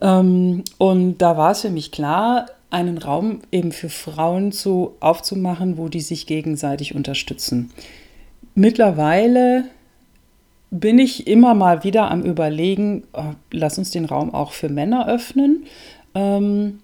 [0.00, 5.78] Ähm, und da war es für mich klar, einen Raum eben für Frauen zu aufzumachen,
[5.78, 7.70] wo die sich gegenseitig unterstützen.
[8.54, 9.64] Mittlerweile
[10.70, 15.08] bin ich immer mal wieder am Überlegen, oh, lass uns den Raum auch für Männer
[15.08, 15.64] öffnen.
[16.14, 16.80] Ähm,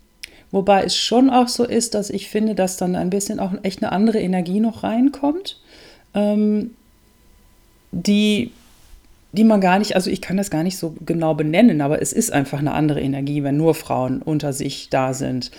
[0.50, 3.82] wobei es schon auch so ist, dass ich finde, dass dann ein bisschen auch echt
[3.82, 5.60] eine andere Energie noch reinkommt,
[6.14, 6.72] ähm,
[7.90, 8.52] die,
[9.32, 12.12] die man gar nicht, also ich kann das gar nicht so genau benennen, aber es
[12.12, 15.50] ist einfach eine andere Energie, wenn nur Frauen unter sich da sind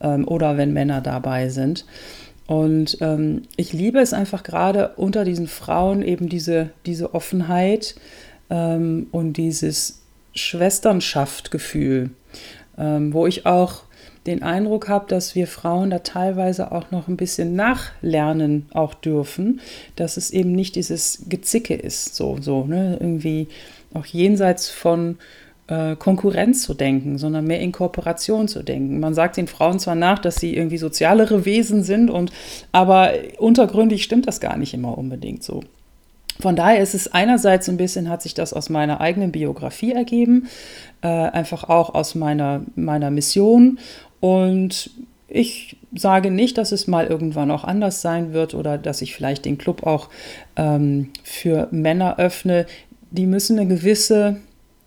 [0.00, 1.86] ähm, oder wenn Männer dabei sind.
[2.50, 7.94] Und ähm, ich liebe es einfach gerade unter diesen Frauen eben diese, diese Offenheit
[8.50, 10.02] ähm, und dieses
[10.34, 12.10] Schwesternschaftgefühl.
[12.76, 13.84] ähm, wo ich auch
[14.26, 19.60] den Eindruck habe, dass wir Frauen da teilweise auch noch ein bisschen nachlernen auch dürfen,
[19.94, 23.46] dass es eben nicht dieses Gezicke ist, so, so, ne, irgendwie
[23.94, 25.18] auch jenseits von
[25.70, 29.00] äh, Konkurrenz zu denken, sondern mehr in Kooperation zu denken.
[29.00, 32.32] Man sagt den Frauen zwar nach, dass sie irgendwie sozialere Wesen sind, und,
[32.72, 35.62] aber untergründig stimmt das gar nicht immer unbedingt so.
[36.40, 40.48] Von daher ist es einerseits ein bisschen, hat sich das aus meiner eigenen Biografie ergeben,
[41.02, 43.78] äh, einfach auch aus meiner, meiner Mission.
[44.20, 44.90] Und
[45.28, 49.44] ich sage nicht, dass es mal irgendwann auch anders sein wird oder dass ich vielleicht
[49.44, 50.08] den Club auch
[50.56, 52.66] ähm, für Männer öffne.
[53.10, 54.40] Die müssen eine gewisse,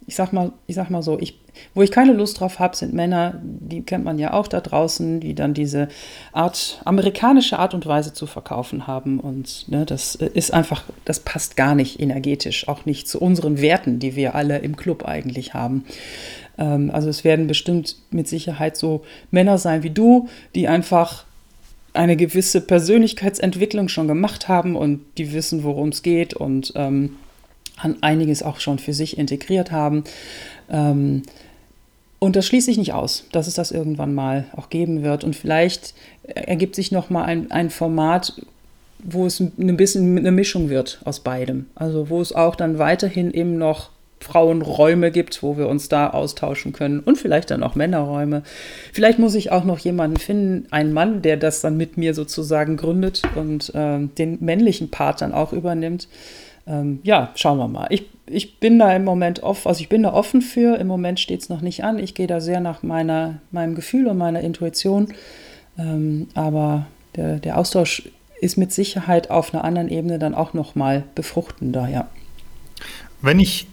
[0.07, 1.39] ich sag mal, ich sag mal so, ich
[1.73, 5.19] wo ich keine Lust drauf habe, sind Männer, die kennt man ja auch da draußen,
[5.19, 5.87] die dann diese
[6.31, 9.19] Art, amerikanische Art und Weise zu verkaufen haben.
[9.19, 13.99] Und ne, das ist einfach, das passt gar nicht energetisch, auch nicht zu unseren Werten,
[13.99, 15.85] die wir alle im Club eigentlich haben.
[16.57, 21.25] Ähm, also es werden bestimmt mit Sicherheit so Männer sein wie du, die einfach
[21.93, 27.17] eine gewisse Persönlichkeitsentwicklung schon gemacht haben und die wissen, worum es geht und ähm,
[28.01, 30.03] einiges auch schon für sich integriert haben.
[30.69, 31.23] Ähm,
[32.19, 35.25] und das schließe ich nicht aus, dass es das irgendwann mal auch geben wird.
[35.25, 38.41] Und vielleicht ergibt sich noch mal ein, ein Format,
[38.99, 41.65] wo es ein bisschen eine Mischung wird aus beidem.
[41.75, 43.89] Also wo es auch dann weiterhin eben noch
[44.23, 48.43] Frauenräume gibt, wo wir uns da austauschen können und vielleicht dann auch Männerräume.
[48.93, 52.77] Vielleicht muss ich auch noch jemanden finden, einen Mann, der das dann mit mir sozusagen
[52.77, 56.07] gründet und äh, den männlichen Part dann auch übernimmt.
[56.65, 57.87] Ähm, ja, schauen wir mal.
[57.89, 60.77] Ich ich bin da im Moment offen, also ich bin da offen für.
[60.77, 61.99] Im Moment steht es noch nicht an.
[61.99, 65.13] Ich gehe da sehr nach meiner, meinem Gefühl und meiner Intuition.
[65.77, 68.03] Ähm, aber der, der Austausch
[68.39, 72.07] ist mit Sicherheit auf einer anderen Ebene dann auch nochmal befruchtender, ja.
[73.21, 73.67] Wenn ich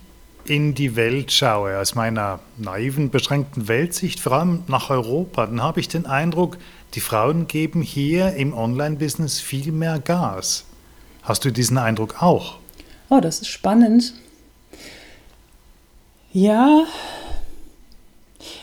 [0.44, 5.80] in die Welt schaue, aus meiner naiven, beschränkten Weltsicht, vor allem nach Europa, dann habe
[5.80, 6.58] ich den Eindruck,
[6.94, 10.64] die Frauen geben hier im Online-Business viel mehr Gas.
[11.22, 12.59] Hast du diesen Eindruck auch?
[13.10, 14.14] Oh, das ist spannend.
[16.32, 16.84] Ja,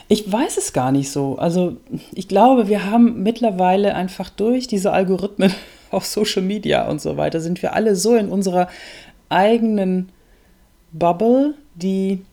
[0.07, 1.38] ich weiß es gar nicht so.
[1.38, 1.75] Also
[2.13, 5.53] ich glaube, wir haben mittlerweile einfach durch diese Algorithmen
[5.91, 8.69] auf Social Media und so weiter, sind wir alle so in unserer
[9.29, 10.10] eigenen
[10.93, 12.23] Bubble, die,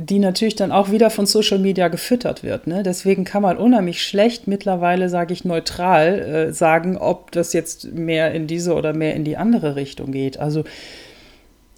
[0.00, 2.66] die natürlich dann auch wieder von Social Media gefüttert wird.
[2.66, 2.82] Ne?
[2.82, 8.32] Deswegen kann man unheimlich schlecht mittlerweile, sage ich neutral, äh, sagen, ob das jetzt mehr
[8.32, 10.38] in diese oder mehr in die andere Richtung geht.
[10.38, 10.64] Also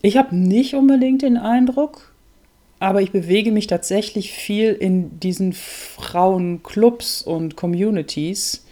[0.03, 2.13] ich habe nicht unbedingt den Eindruck,
[2.81, 8.65] aber ich bewege mich tatsächlich viel in diesen Frauenclubs und Communities.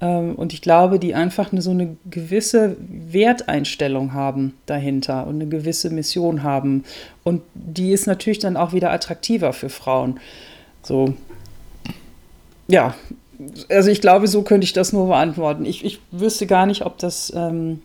[0.00, 5.46] Ähm, und ich glaube, die einfach eine, so eine gewisse Werteinstellung haben dahinter und eine
[5.46, 6.84] gewisse Mission haben.
[7.22, 10.18] Und die ist natürlich dann auch wieder attraktiver für Frauen.
[10.82, 11.14] So,
[12.68, 12.94] ja,
[13.68, 15.64] also ich glaube, so könnte ich das nur beantworten.
[15.64, 17.32] Ich, ich wüsste gar nicht, ob das.
[17.34, 17.82] Ähm,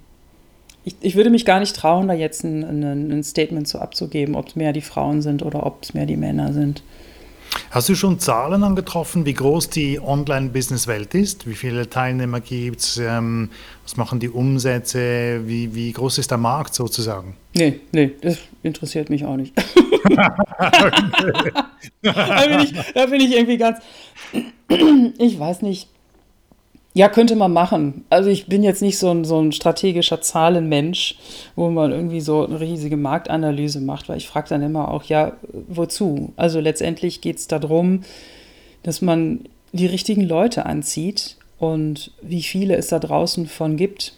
[0.83, 4.35] ich, ich würde mich gar nicht trauen, da jetzt ein, ein, ein Statement so abzugeben,
[4.35, 6.83] ob es mehr die Frauen sind oder ob es mehr die Männer sind.
[7.71, 11.47] Hast du schon Zahlen angetroffen, wie groß die Online-Business-Welt ist?
[11.47, 12.97] Wie viele Teilnehmer gibt es?
[12.97, 13.49] Ähm,
[13.83, 15.41] was machen die Umsätze?
[15.45, 17.35] Wie, wie groß ist der Markt sozusagen?
[17.53, 19.53] Nee, nee, das interessiert mich auch nicht.
[22.01, 23.79] da, bin ich, da bin ich irgendwie ganz.
[25.17, 25.89] Ich weiß nicht.
[26.95, 28.05] Ja, könnte man machen.
[28.09, 31.17] Also ich bin jetzt nicht so ein, so ein strategischer Zahlenmensch,
[31.57, 35.33] wo man irgendwie so eine riesige Marktanalyse macht, weil ich frage dann immer auch, ja,
[35.67, 36.31] wozu?
[36.37, 38.05] Also letztendlich geht es darum,
[38.83, 39.41] dass man
[39.73, 44.13] die richtigen Leute anzieht und wie viele es da draußen von gibt,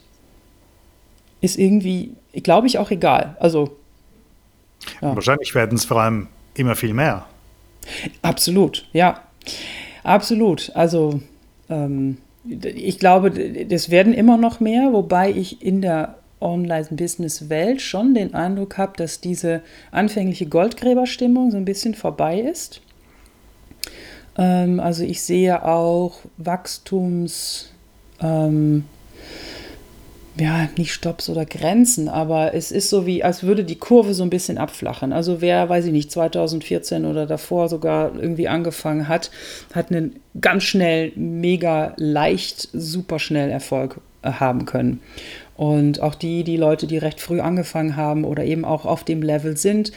[1.41, 2.11] ist irgendwie,
[2.43, 3.37] glaube ich, auch egal.
[3.39, 3.75] Also
[5.01, 5.15] ja.
[5.15, 7.25] Wahrscheinlich werden es vor allem immer viel mehr.
[8.21, 9.23] Absolut, ja.
[10.03, 10.71] Absolut.
[10.75, 11.21] Also
[11.69, 18.33] ähm, ich glaube, das werden immer noch mehr, wobei ich in der Online-Business-Welt schon den
[18.33, 22.81] Eindruck habe, dass diese anfängliche Goldgräberstimmung so ein bisschen vorbei ist.
[24.37, 27.71] Ähm, also ich sehe auch Wachstums,
[28.21, 28.85] ähm,
[30.39, 34.23] ja, nicht Stops oder Grenzen, aber es ist so wie, als würde die Kurve so
[34.23, 35.13] ein bisschen abflachen.
[35.13, 39.31] Also wer, weiß ich nicht, 2014 oder davor sogar irgendwie angefangen hat,
[39.73, 45.01] hat einen ganz schnell, mega leicht, super schnell Erfolg äh, haben können.
[45.55, 49.21] Und auch die, die Leute, die recht früh angefangen haben oder eben auch auf dem
[49.21, 49.91] Level sind,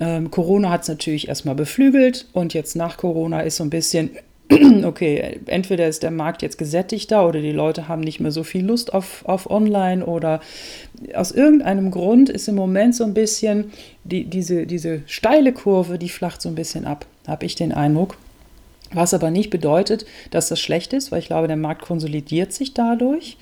[0.00, 4.10] ähm, Corona hat es natürlich erstmal beflügelt und jetzt nach Corona ist so ein bisschen
[4.84, 8.64] okay, entweder ist der Markt jetzt gesättigter oder die Leute haben nicht mehr so viel
[8.64, 10.40] Lust auf, auf Online oder
[11.14, 13.72] aus irgendeinem Grund ist im Moment so ein bisschen
[14.04, 17.06] die, diese, diese steile Kurve, die flacht so ein bisschen ab.
[17.26, 18.16] habe ich den Eindruck.
[18.92, 22.74] Was aber nicht bedeutet, dass das schlecht ist, weil ich glaube, der Markt konsolidiert sich
[22.74, 23.38] dadurch.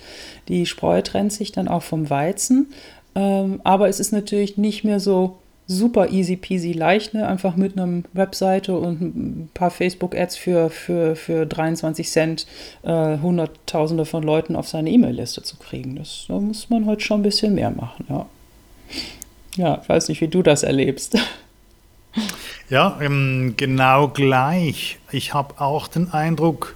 [0.49, 2.73] Die Spreu trennt sich dann auch vom Weizen.
[3.15, 5.37] Ähm, aber es ist natürlich nicht mehr so
[5.79, 7.27] super easy peasy leicht, ne?
[7.27, 12.47] einfach mit einer Webseite und ein paar Facebook-Ads für, für, für 23 Cent
[12.83, 15.97] äh, Hunderttausende von Leuten auf seine E-Mail-Liste zu kriegen.
[15.97, 18.27] Das, da muss man heute schon ein bisschen mehr machen, ja.
[19.57, 21.19] Ja, ich weiß nicht, wie du das erlebst.
[22.69, 24.99] Ja, ähm, genau gleich.
[25.11, 26.75] Ich habe auch den Eindruck,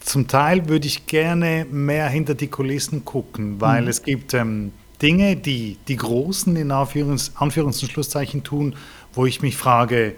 [0.00, 3.88] zum Teil würde ich gerne mehr hinter die Kulissen gucken, weil mhm.
[3.88, 8.74] es gibt ähm, Dinge, die die Großen in Anführungs-, Anführungs und Schlusszeichen tun,
[9.14, 10.14] wo ich mich frage,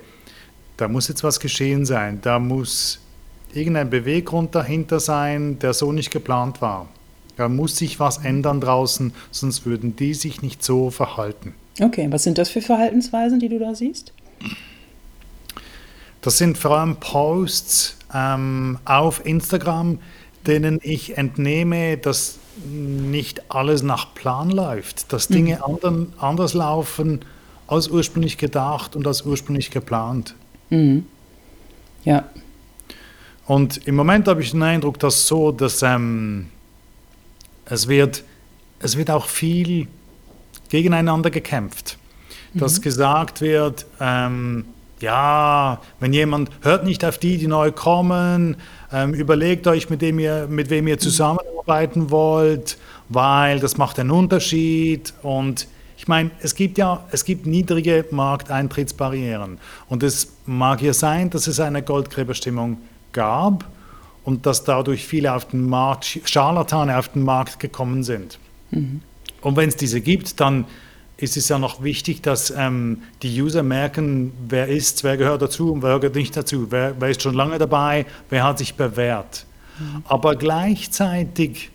[0.76, 3.00] da muss jetzt was geschehen sein, da muss
[3.52, 6.88] irgendein Beweggrund dahinter sein, der so nicht geplant war.
[7.36, 11.54] Da muss sich was ändern draußen, sonst würden die sich nicht so verhalten.
[11.80, 14.12] Okay, was sind das für Verhaltensweisen, die du da siehst?
[16.20, 19.98] Das sind vor allem Posts ähm, auf Instagram,
[20.46, 25.62] denen ich entnehme, dass nicht alles nach Plan läuft, dass Dinge mhm.
[25.62, 27.20] anderen, anders laufen
[27.66, 30.34] als ursprünglich gedacht und als ursprünglich geplant.
[30.70, 31.06] Mhm.
[32.04, 32.24] Ja.
[33.46, 36.48] Und im Moment habe ich den Eindruck, dass so, dass ähm,
[37.64, 38.24] es, wird,
[38.80, 39.88] es wird auch viel
[40.68, 41.98] gegeneinander gekämpft.
[42.54, 42.82] Dass mhm.
[42.82, 44.64] gesagt wird, ähm,
[45.00, 48.56] ja, wenn jemand hört nicht auf die, die neu kommen,
[48.92, 50.98] ähm, überlegt euch, mit, dem ihr, mit wem ihr
[51.70, 52.76] zusammenarbeiten wollt,
[53.08, 55.14] weil das macht einen Unterschied.
[55.22, 59.58] Und ich meine, es gibt ja, es gibt niedrige Markteintrittsbarrieren.
[59.88, 62.78] Und es mag ja sein, dass es eine Goldgräberstimmung
[63.12, 63.64] gab
[64.24, 68.38] und dass dadurch viele auf den Markt, Scharlatane auf den Markt gekommen sind.
[68.70, 69.00] Mhm.
[69.40, 70.66] Und wenn es diese gibt, dann
[71.16, 75.72] ist es ja noch wichtig, dass ähm, die User merken, wer ist, wer gehört dazu
[75.72, 79.44] und wer gehört nicht dazu, wer, wer ist schon lange dabei, wer hat sich bewährt.
[80.04, 81.70] Aber gleichzeitig,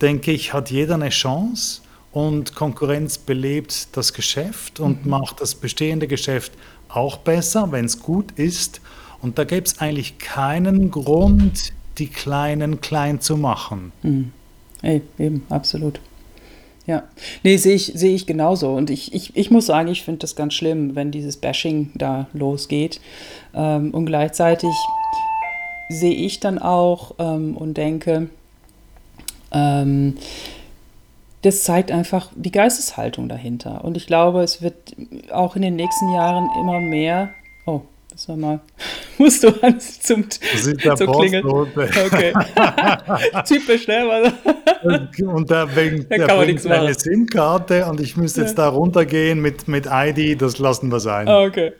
[0.00, 5.10] denke ich, hat jeder eine Chance und Konkurrenz belebt das Geschäft und mhm.
[5.10, 6.52] macht das bestehende Geschäft
[6.88, 8.80] auch besser, wenn es gut ist.
[9.20, 13.92] Und da gibt es eigentlich keinen Grund, die Kleinen klein zu machen.
[14.02, 14.32] Mhm.
[14.82, 16.00] Hey, eben, absolut.
[16.86, 17.02] Ja,
[17.42, 18.70] nee, sehe ich, sehe ich genauso.
[18.70, 22.28] Und ich, ich, ich muss sagen, ich finde das ganz schlimm, wenn dieses Bashing da
[22.32, 23.00] losgeht.
[23.54, 24.70] Ähm, und gleichzeitig
[25.88, 28.28] sehe ich dann auch ähm, und denke,
[29.52, 30.16] ähm,
[31.42, 33.84] das zeigt einfach die Geisteshaltung dahinter.
[33.84, 34.96] Und ich glaube, es wird
[35.30, 37.30] auch in den nächsten Jahren immer mehr.
[37.66, 38.60] Oh, das war mal.
[39.18, 40.76] Musst du ans zum, zum
[41.12, 41.46] Klingeln.
[41.46, 42.32] Okay.
[43.46, 44.32] Typisch, ne?
[45.26, 49.68] und da, wegen, da der bringt eine SIM-Karte und ich müsste jetzt da runtergehen mit,
[49.68, 51.28] mit ID, das lassen wir sein.
[51.28, 51.72] Okay.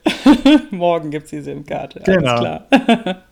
[0.70, 2.00] Morgen gibt es die SIM-Karte.
[2.04, 2.30] Genau.
[2.30, 3.22] Alles klar.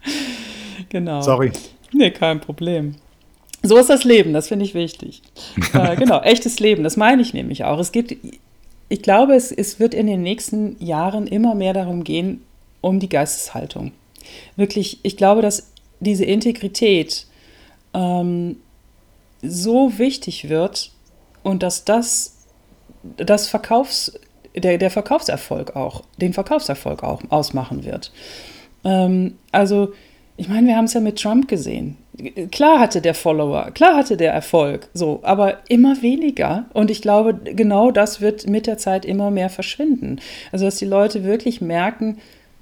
[0.94, 1.20] Genau.
[1.20, 1.50] Sorry.
[1.92, 2.94] Nee, kein Problem.
[3.62, 5.22] So ist das Leben, das finde ich wichtig.
[5.74, 7.80] äh, genau, echtes Leben, das meine ich nämlich auch.
[7.80, 8.16] Es geht,
[8.88, 12.42] ich glaube, es, es wird in den nächsten Jahren immer mehr darum gehen,
[12.80, 13.90] um die Geisteshaltung.
[14.54, 17.26] Wirklich, ich glaube, dass diese Integrität
[17.92, 18.56] ähm,
[19.42, 20.92] so wichtig wird
[21.42, 22.46] und dass das,
[23.16, 24.12] das Verkaufs,
[24.54, 28.12] der, der Verkaufserfolg auch, den Verkaufserfolg auch ausmachen wird.
[28.84, 29.92] Ähm, also,
[30.36, 31.96] ich meine, wir haben es ja mit Trump gesehen.
[32.50, 36.66] Klar hatte der Follower, klar hatte der Erfolg, so, aber immer weniger.
[36.72, 40.20] Und ich glaube, genau das wird mit der Zeit immer mehr verschwinden.
[40.52, 42.18] Also, dass die Leute wirklich merken,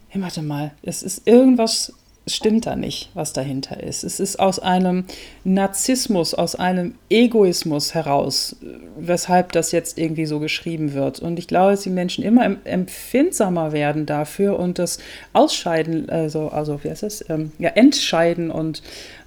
[0.08, 1.92] hey, warte mal, es ist irgendwas
[2.26, 4.04] stimmt da nicht, was dahinter ist.
[4.04, 5.04] Es ist aus einem
[5.44, 8.56] Narzissmus, aus einem Egoismus heraus,
[8.96, 11.18] weshalb das jetzt irgendwie so geschrieben wird.
[11.18, 14.98] Und ich glaube, dass die Menschen immer empfindsamer werden dafür und das
[15.32, 18.82] Ausscheiden, also, also wie heißt das, ähm, ja, entscheiden und,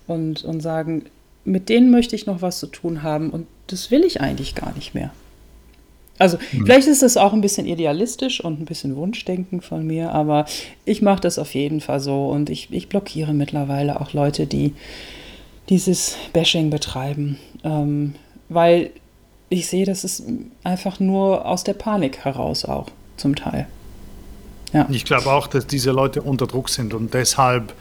[0.08, 1.06] und, und sagen,
[1.44, 4.74] mit denen möchte ich noch was zu tun haben und das will ich eigentlich gar
[4.74, 5.12] nicht mehr.
[6.18, 6.66] Also mhm.
[6.66, 10.46] vielleicht ist es auch ein bisschen idealistisch und ein bisschen Wunschdenken von mir, aber
[10.86, 14.74] ich mache das auf jeden Fall so und ich, ich blockiere mittlerweile auch Leute, die
[15.70, 18.16] dieses Bashing betreiben, ähm,
[18.50, 18.92] weil
[19.50, 20.24] ich sehe, das ist
[20.64, 23.68] einfach nur aus der Panik heraus auch zum Teil.
[24.74, 24.88] Ja.
[24.90, 27.74] Ich glaube auch, dass diese Leute unter Druck sind und deshalb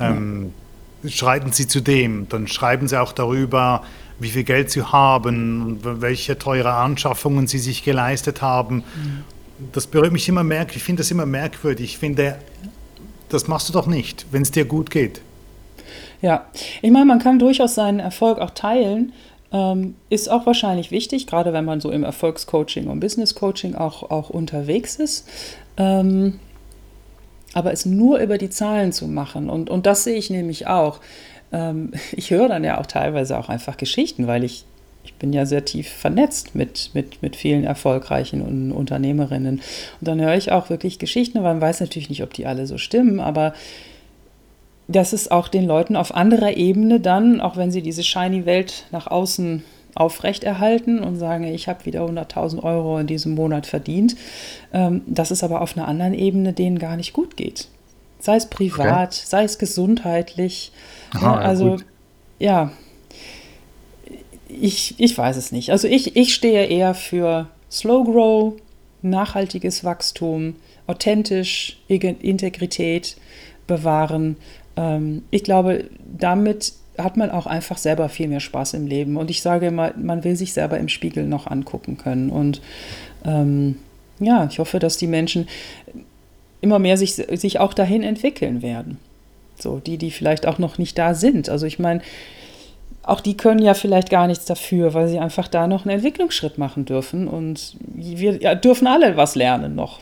[0.00, 0.52] ähm,
[1.02, 1.10] ja.
[1.10, 2.28] schreiten sie zu dem.
[2.28, 3.84] Dann schreiben sie auch darüber,
[4.20, 8.76] wie viel Geld sie haben, welche teure Anschaffungen sie sich geleistet haben.
[8.76, 9.24] Mhm.
[9.72, 10.76] Das berührt mich immer merkwürdig.
[10.76, 11.84] Ich finde das immer merkwürdig.
[11.86, 12.36] Ich finde,
[13.28, 15.20] das machst du doch nicht, wenn es dir gut geht.
[16.22, 16.46] Ja,
[16.82, 19.12] ich meine, man kann durchaus seinen Erfolg auch teilen.
[19.52, 24.10] Ähm, ist auch wahrscheinlich wichtig, gerade wenn man so im Erfolgscoaching und Business Coaching auch,
[24.10, 25.26] auch unterwegs ist.
[25.76, 26.38] Ähm,
[27.52, 31.00] Aber es nur über die Zahlen zu machen, und, und das sehe ich nämlich auch.
[31.52, 34.64] Ähm, ich höre dann ja auch teilweise auch einfach Geschichten, weil ich,
[35.04, 39.56] ich bin ja sehr tief vernetzt mit, mit, mit vielen erfolgreichen Unternehmerinnen.
[40.00, 42.66] Und dann höre ich auch wirklich Geschichten, aber man weiß natürlich nicht, ob die alle
[42.66, 43.54] so stimmen, aber
[44.88, 48.86] dass es auch den Leuten auf anderer Ebene dann, auch wenn sie diese shiny Welt
[48.90, 49.62] nach außen
[49.94, 54.16] aufrechterhalten und sagen, ich habe wieder 100.000 Euro in diesem Monat verdient,
[54.72, 57.68] ähm, dass es aber auf einer anderen Ebene denen gar nicht gut geht.
[58.20, 59.22] Sei es privat, okay.
[59.24, 60.72] sei es gesundheitlich.
[61.14, 61.82] Aha, also ja,
[62.38, 62.72] ja,
[64.48, 65.70] ich, ich weiß es nicht.
[65.70, 68.54] Also ich, ich stehe eher für Slow Grow,
[69.02, 70.56] nachhaltiges Wachstum,
[70.86, 73.16] authentisch, Integrität
[73.66, 74.36] bewahren.
[74.76, 75.84] Ähm, ich glaube,
[76.18, 79.16] damit hat man auch einfach selber viel mehr Spaß im Leben.
[79.16, 82.30] Und ich sage immer, man will sich selber im Spiegel noch angucken können.
[82.30, 82.60] Und
[83.24, 83.76] ähm,
[84.18, 85.48] ja, ich hoffe, dass die Menschen
[86.60, 88.98] immer mehr sich, sich auch dahin entwickeln werden.
[89.58, 91.48] So, die, die vielleicht auch noch nicht da sind.
[91.48, 92.00] Also ich meine,
[93.02, 96.58] auch die können ja vielleicht gar nichts dafür, weil sie einfach da noch einen Entwicklungsschritt
[96.58, 97.28] machen dürfen.
[97.28, 100.00] Und wir ja, dürfen alle was lernen noch.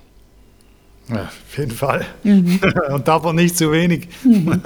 [1.09, 2.05] Ja, auf jeden Fall.
[2.23, 2.61] Mhm.
[2.91, 4.09] Und davon nicht zu wenig.
[4.25, 4.61] Mhm.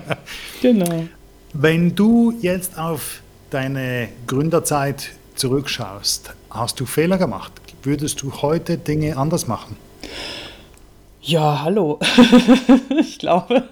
[0.62, 1.04] genau.
[1.52, 3.20] Wenn du jetzt auf
[3.50, 7.52] deine Gründerzeit zurückschaust, hast du Fehler gemacht?
[7.82, 9.76] Würdest du heute Dinge anders machen?
[11.26, 11.98] Ja, hallo.
[13.00, 13.64] ich glaube,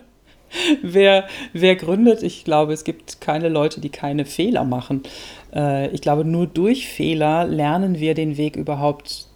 [0.82, 5.04] wer, wer gründet, ich glaube, es gibt keine Leute, die keine Fehler machen.
[5.54, 9.28] Äh, ich glaube, nur durch Fehler lernen wir den Weg überhaupt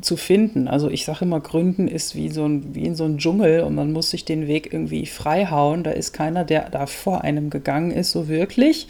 [0.00, 0.66] zu finden.
[0.66, 3.74] Also ich sage immer, Gründen ist wie, so ein, wie in so einem Dschungel und
[3.74, 5.82] man muss sich den Weg irgendwie freihauen.
[5.82, 8.86] Da ist keiner, der da vor einem gegangen ist, so wirklich.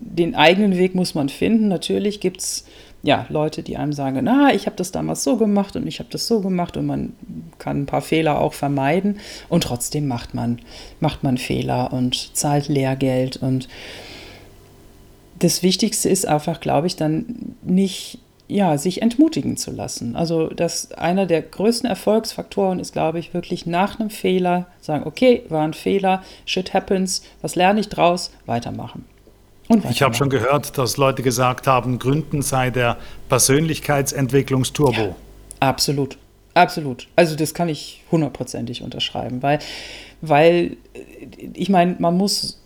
[0.00, 1.68] Den eigenen Weg muss man finden.
[1.68, 2.64] Natürlich gibt es
[3.04, 6.08] ja, Leute, die einem sagen, na, ich habe das damals so gemacht und ich habe
[6.10, 7.12] das so gemacht und man
[7.58, 10.58] kann ein paar Fehler auch vermeiden und trotzdem macht man,
[11.00, 13.68] macht man Fehler und zahlt Lehrgeld und
[15.38, 20.16] das Wichtigste ist einfach, glaube ich, dann nicht ja, sich entmutigen zu lassen.
[20.16, 25.44] Also das einer der größten Erfolgsfaktoren ist, glaube ich, wirklich nach einem Fehler sagen, okay,
[25.50, 29.04] war ein Fehler, shit happens, was lerne ich draus, weitermachen.
[29.90, 32.96] Ich habe schon gehört, dass Leute gesagt haben, Gründen sei der
[33.28, 35.00] Persönlichkeitsentwicklungsturbo.
[35.00, 35.16] Ja,
[35.60, 36.18] absolut,
[36.54, 37.08] absolut.
[37.16, 39.58] Also das kann ich hundertprozentig unterschreiben, weil,
[40.20, 40.76] weil
[41.54, 42.60] ich meine, man muss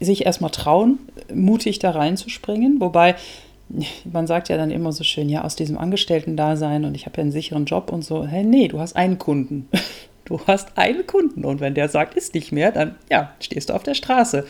[0.00, 0.98] sich erstmal trauen,
[1.34, 3.16] mutig da reinzuspringen, wobei
[4.10, 7.22] man sagt ja dann immer so schön, ja, aus diesem Angestellten-Dasein und ich habe ja
[7.22, 8.26] einen sicheren Job und so.
[8.26, 9.68] Hey, nee, du hast einen Kunden.
[10.24, 13.72] Du hast einen Kunden und wenn der sagt, ist nicht mehr, dann ja, stehst du
[13.72, 14.44] auf der Straße.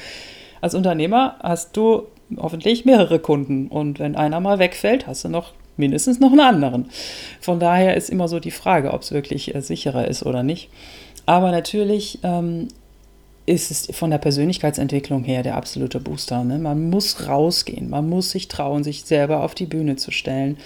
[0.61, 2.05] Als Unternehmer hast du
[2.37, 6.91] hoffentlich mehrere Kunden und wenn einer mal wegfällt, hast du noch mindestens noch einen anderen.
[7.41, 10.71] Von daher ist immer so die Frage, ob es wirklich äh, sicherer ist oder nicht.
[11.25, 12.69] Aber natürlich ähm,
[13.47, 16.45] ist es von der Persönlichkeitsentwicklung her der absolute Booster.
[16.45, 16.59] Ne?
[16.59, 20.59] Man muss rausgehen, man muss sich trauen, sich selber auf die Bühne zu stellen.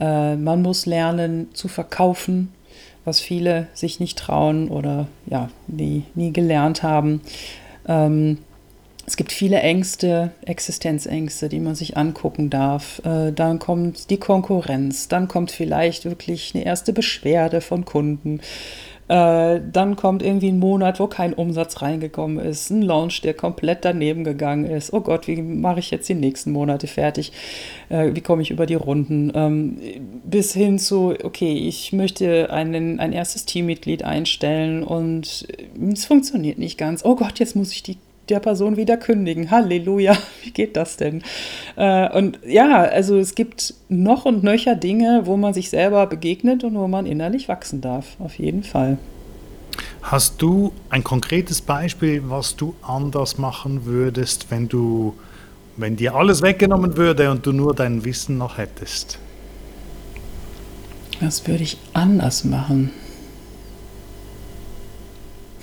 [0.00, 2.52] Äh, man muss lernen zu verkaufen,
[3.04, 7.20] was viele sich nicht trauen oder ja, nie, nie gelernt haben.
[7.86, 8.38] Ähm,
[9.12, 13.02] es gibt viele Ängste, Existenzängste, die man sich angucken darf.
[13.04, 18.40] Äh, dann kommt die Konkurrenz, dann kommt vielleicht wirklich eine erste Beschwerde von Kunden.
[19.08, 23.84] Äh, dann kommt irgendwie ein Monat, wo kein Umsatz reingekommen ist, ein Launch, der komplett
[23.84, 24.94] daneben gegangen ist.
[24.94, 27.32] Oh Gott, wie mache ich jetzt die nächsten Monate fertig?
[27.90, 29.30] Äh, wie komme ich über die Runden?
[29.34, 29.76] Ähm,
[30.24, 35.46] bis hin zu, okay, ich möchte einen, ein erstes Teammitglied einstellen und
[35.92, 37.04] es funktioniert nicht ganz.
[37.04, 39.50] Oh Gott, jetzt muss ich die der Person wieder kündigen.
[39.50, 41.22] Halleluja, wie geht das denn?
[41.76, 46.64] Äh, und ja, also es gibt noch und nöcher Dinge, wo man sich selber begegnet
[46.64, 48.98] und wo man innerlich wachsen darf, auf jeden Fall.
[50.02, 55.14] Hast du ein konkretes Beispiel, was du anders machen würdest, wenn du,
[55.76, 59.18] wenn dir alles weggenommen würde und du nur dein Wissen noch hättest?
[61.20, 62.90] Was würde ich anders machen?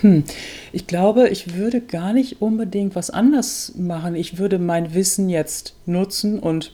[0.01, 0.23] Hm.
[0.71, 4.15] Ich glaube, ich würde gar nicht unbedingt was anders machen.
[4.15, 6.73] Ich würde mein Wissen jetzt nutzen und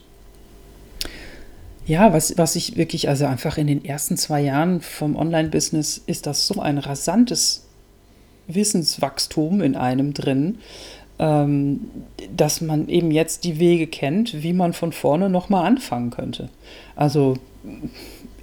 [1.87, 6.25] ja, was, was ich wirklich, also einfach in den ersten zwei Jahren vom Online-Business ist
[6.25, 7.65] das so ein rasantes
[8.47, 10.57] Wissenswachstum in einem drin,
[11.19, 11.81] ähm,
[12.35, 16.49] dass man eben jetzt die Wege kennt, wie man von vorne nochmal anfangen könnte.
[16.95, 17.37] Also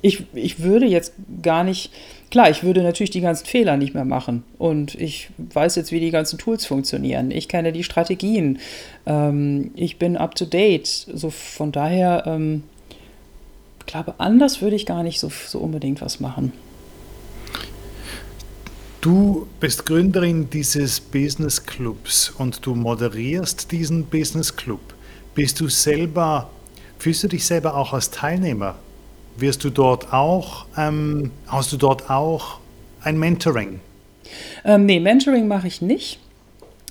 [0.03, 1.13] ich, ich würde jetzt
[1.43, 1.91] gar nicht
[2.33, 6.01] Klar, ich würde natürlich die ganzen Fehler nicht mehr machen und ich weiß jetzt, wie
[6.01, 7.31] die ganzen Tools funktionieren.
[7.31, 8.59] Ich kenne die Strategien.
[9.05, 10.87] Ähm, ich bin up to date.
[10.87, 12.63] So von daher, ähm,
[13.93, 16.55] glaube, anders würde ich gar nicht so, so unbedingt was machen.
[19.03, 24.81] Du bist Gründerin dieses Business Clubs und du moderierst diesen Business Club.
[25.35, 26.49] Bist du selber,
[26.99, 28.77] fühlst du dich selber auch als Teilnehmer?
[29.37, 32.59] Wirst du dort auch, ähm, hast du dort auch
[33.03, 33.81] ein Mentoring?
[34.65, 36.19] Ähm, nee, Mentoring mache ich nicht.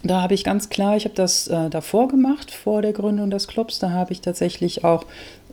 [0.03, 3.47] Da habe ich ganz klar, ich habe das äh, davor gemacht, vor der Gründung des
[3.47, 3.79] Clubs.
[3.79, 5.05] Da habe ich tatsächlich auch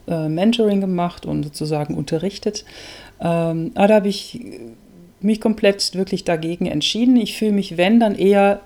[0.07, 2.65] äh, Mentoring gemacht und sozusagen unterrichtet.
[3.21, 4.41] Ähm, aber da habe ich
[5.21, 7.17] mich komplett wirklich dagegen entschieden.
[7.17, 8.61] Ich fühle mich, wenn, dann eher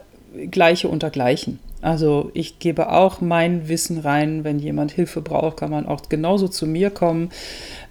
[0.50, 1.58] gleiche unter gleichen.
[1.82, 4.44] Also ich gebe auch mein Wissen rein.
[4.44, 7.30] Wenn jemand Hilfe braucht, kann man auch genauso zu mir kommen.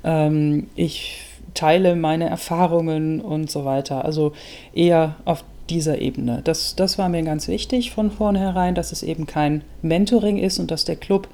[0.04, 1.22] Ähm, ich
[1.54, 4.06] teile meine Erfahrungen und so weiter.
[4.06, 4.34] Also
[4.74, 6.42] eher auf dieser Ebene.
[6.44, 10.72] Das, das war mir ganz wichtig von vornherein, dass es eben kein Mentoring ist und
[10.72, 11.28] dass der Club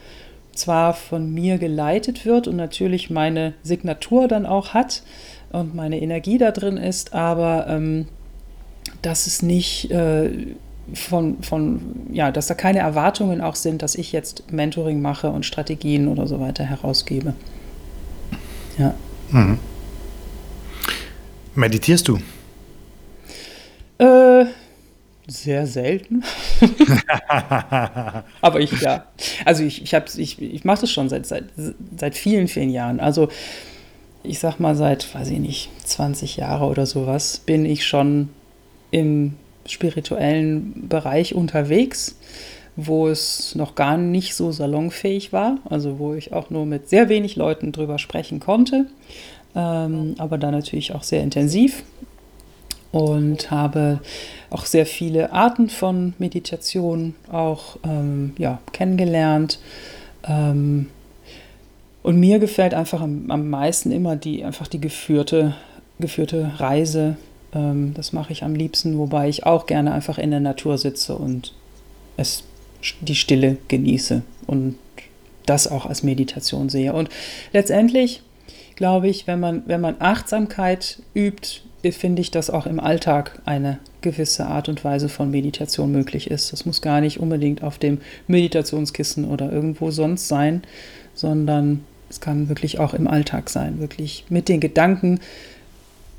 [0.53, 5.03] zwar von mir geleitet wird und natürlich meine Signatur dann auch hat,
[5.51, 8.07] und meine Energie da drin ist, aber ähm,
[9.01, 10.29] dass es nicht äh,
[10.93, 11.81] von, von,
[12.11, 16.27] ja, dass da keine Erwartungen auch sind, dass ich jetzt Mentoring mache und Strategien oder
[16.27, 17.33] so weiter herausgebe.
[18.77, 18.93] Ja.
[19.31, 19.59] Mhm.
[21.55, 22.19] Meditierst du?
[23.97, 24.45] Äh,
[25.27, 26.23] sehr selten.
[28.41, 29.05] Aber ich, ja.
[29.43, 31.45] Also ich, ich, ich, ich mache das schon seit, seit,
[31.97, 32.99] seit vielen, vielen Jahren.
[32.99, 33.27] Also
[34.23, 38.29] ich sag mal, seit, weiß ich nicht, 20 Jahre oder sowas, bin ich schon
[38.91, 39.33] im
[39.71, 42.17] spirituellen Bereich unterwegs,
[42.75, 47.09] wo es noch gar nicht so salonfähig war, also wo ich auch nur mit sehr
[47.09, 48.85] wenig Leuten drüber sprechen konnte,
[49.55, 51.83] ähm, aber dann natürlich auch sehr intensiv
[52.91, 53.99] und habe
[54.49, 59.59] auch sehr viele Arten von Meditation auch ähm, ja, kennengelernt.
[60.27, 60.87] Ähm,
[62.03, 65.55] und mir gefällt einfach am, am meisten immer die einfach die geführte,
[65.99, 67.17] geführte Reise.
[67.53, 71.15] Ähm, das mache ich am liebsten, wobei ich auch gerne einfach in der Natur sitze
[71.15, 71.53] und
[72.17, 72.43] es
[73.01, 74.77] die Stille genieße und
[75.45, 76.93] das auch als Meditation sehe.
[76.93, 77.09] Und
[77.53, 78.21] letztendlich
[78.75, 83.79] glaube ich, wenn man, wenn man Achtsamkeit übt, finde ich, dass auch im Alltag eine
[84.01, 86.51] gewisse Art und Weise von Meditation möglich ist.
[86.51, 90.63] Das muss gar nicht unbedingt auf dem Meditationskissen oder irgendwo sonst sein,
[91.13, 95.19] sondern es kann wirklich auch im Alltag sein, wirklich mit den Gedanken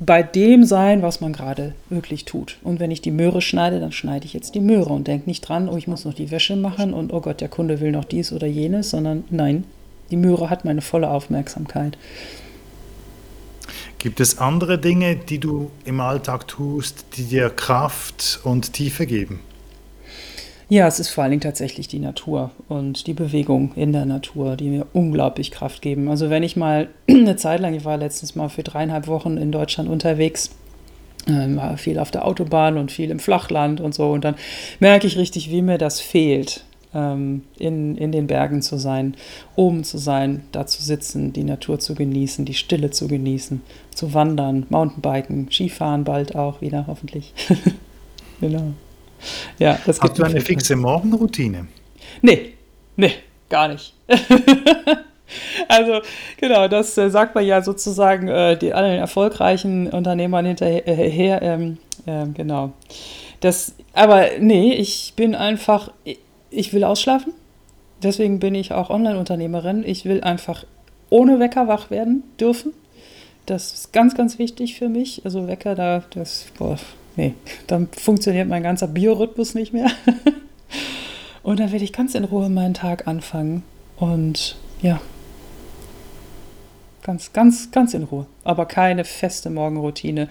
[0.01, 2.59] bei dem sein, was man gerade wirklich tut.
[2.63, 5.41] Und wenn ich die Möhre schneide, dann schneide ich jetzt die Möhre und denke nicht
[5.41, 8.05] dran, oh, ich muss noch die Wäsche machen und oh Gott, der Kunde will noch
[8.05, 9.65] dies oder jenes, sondern nein,
[10.11, 11.99] die Möhre hat meine volle Aufmerksamkeit.
[13.99, 19.41] Gibt es andere Dinge, die du im Alltag tust, die dir Kraft und Tiefe geben?
[20.71, 24.55] Ja, es ist vor allen Dingen tatsächlich die Natur und die Bewegung in der Natur,
[24.55, 26.11] die mir unglaublich Kraft geben.
[26.11, 29.51] Also wenn ich mal eine Zeit lang, ich war letztens mal für dreieinhalb Wochen in
[29.51, 30.51] Deutschland unterwegs,
[31.27, 34.35] äh, war viel auf der Autobahn und viel im Flachland und so, und dann
[34.79, 36.65] merke ich richtig, wie mir das fehlt,
[36.95, 39.15] ähm, in, in den Bergen zu sein,
[39.57, 43.63] oben zu sein, da zu sitzen, die Natur zu genießen, die Stille zu genießen,
[43.95, 47.33] zu wandern, Mountainbiken, Skifahren bald auch wieder hoffentlich.
[48.43, 48.75] genau.
[49.59, 51.67] Ja, das Hast du eine fixe Morgenroutine?
[52.23, 52.55] Nee,
[52.97, 53.13] nee,
[53.49, 53.95] gar nicht.
[55.69, 56.01] also
[56.37, 61.43] genau, das äh, sagt man ja sozusagen äh, die, allen erfolgreichen Unternehmern hinterher.
[61.43, 62.73] Ähm, äh, genau.
[63.41, 65.93] Das, aber nee, ich bin einfach,
[66.51, 67.33] ich will ausschlafen.
[68.03, 69.85] Deswegen bin ich auch Online-Unternehmerin.
[69.85, 70.65] Ich will einfach
[71.11, 72.73] ohne Wecker wach werden dürfen.
[73.47, 75.23] Das ist ganz, ganz wichtig für mich.
[75.25, 76.79] Also Wecker, da, das, boah,
[77.19, 77.35] nee,
[77.67, 79.91] dann funktioniert mein ganzer Biorhythmus nicht mehr.
[81.43, 83.65] und dann werde ich ganz in Ruhe meinen Tag anfangen.
[83.99, 85.01] Und ja,
[87.03, 88.27] ganz, ganz, ganz in Ruhe.
[88.45, 90.29] Aber keine feste Morgenroutine.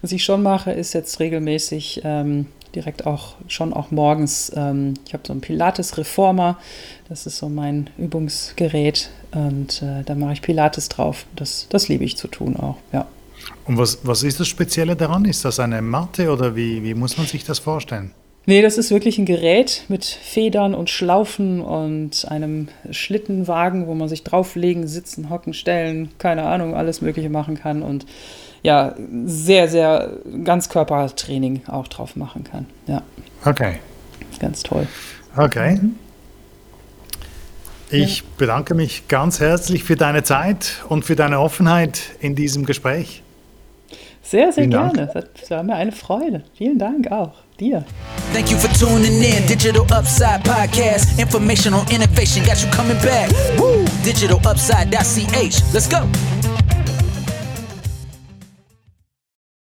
[0.00, 4.50] Was ich schon mache, ist jetzt regelmäßig ähm, direkt auch schon auch morgens.
[4.56, 6.58] Ähm, ich habe so einen Pilates-Reformer.
[7.10, 9.10] Das ist so mein Übungsgerät.
[9.32, 11.26] Und äh, da mache ich Pilates drauf.
[11.36, 13.06] Das, das liebe ich zu tun auch, ja.
[13.64, 15.24] Und was, was ist das Spezielle daran?
[15.24, 18.12] Ist das eine Matte oder wie, wie muss man sich das vorstellen?
[18.46, 24.08] Nee, das ist wirklich ein Gerät mit Federn und Schlaufen und einem Schlittenwagen, wo man
[24.08, 28.06] sich drauflegen, sitzen, hocken, stellen, keine Ahnung, alles Mögliche machen kann und
[28.62, 32.66] ja, sehr, sehr Ganzkörpertraining auch drauf machen kann.
[32.86, 33.02] Ja.
[33.44, 33.76] Okay.
[34.38, 34.86] Ganz toll.
[35.36, 35.76] Okay.
[35.76, 35.94] Mhm.
[37.90, 38.24] Ich ja.
[38.38, 43.22] bedanke mich ganz herzlich für deine Zeit und für deine Offenheit in diesem Gespräch.
[44.22, 45.06] Sehr, sehr Vielen gerne.
[45.06, 45.28] Dank.
[45.40, 46.42] Das war mir eine Freude.
[46.54, 47.32] Vielen Dank auch.
[47.58, 47.84] Dir.
[48.32, 49.46] Thank you for tuning in.
[49.46, 51.18] Digital Upside Podcast.
[51.18, 53.30] Information on innovation got you coming back.
[53.58, 53.84] Woo!
[54.04, 55.74] DigitalUpside.ch.
[55.74, 56.06] Let's go.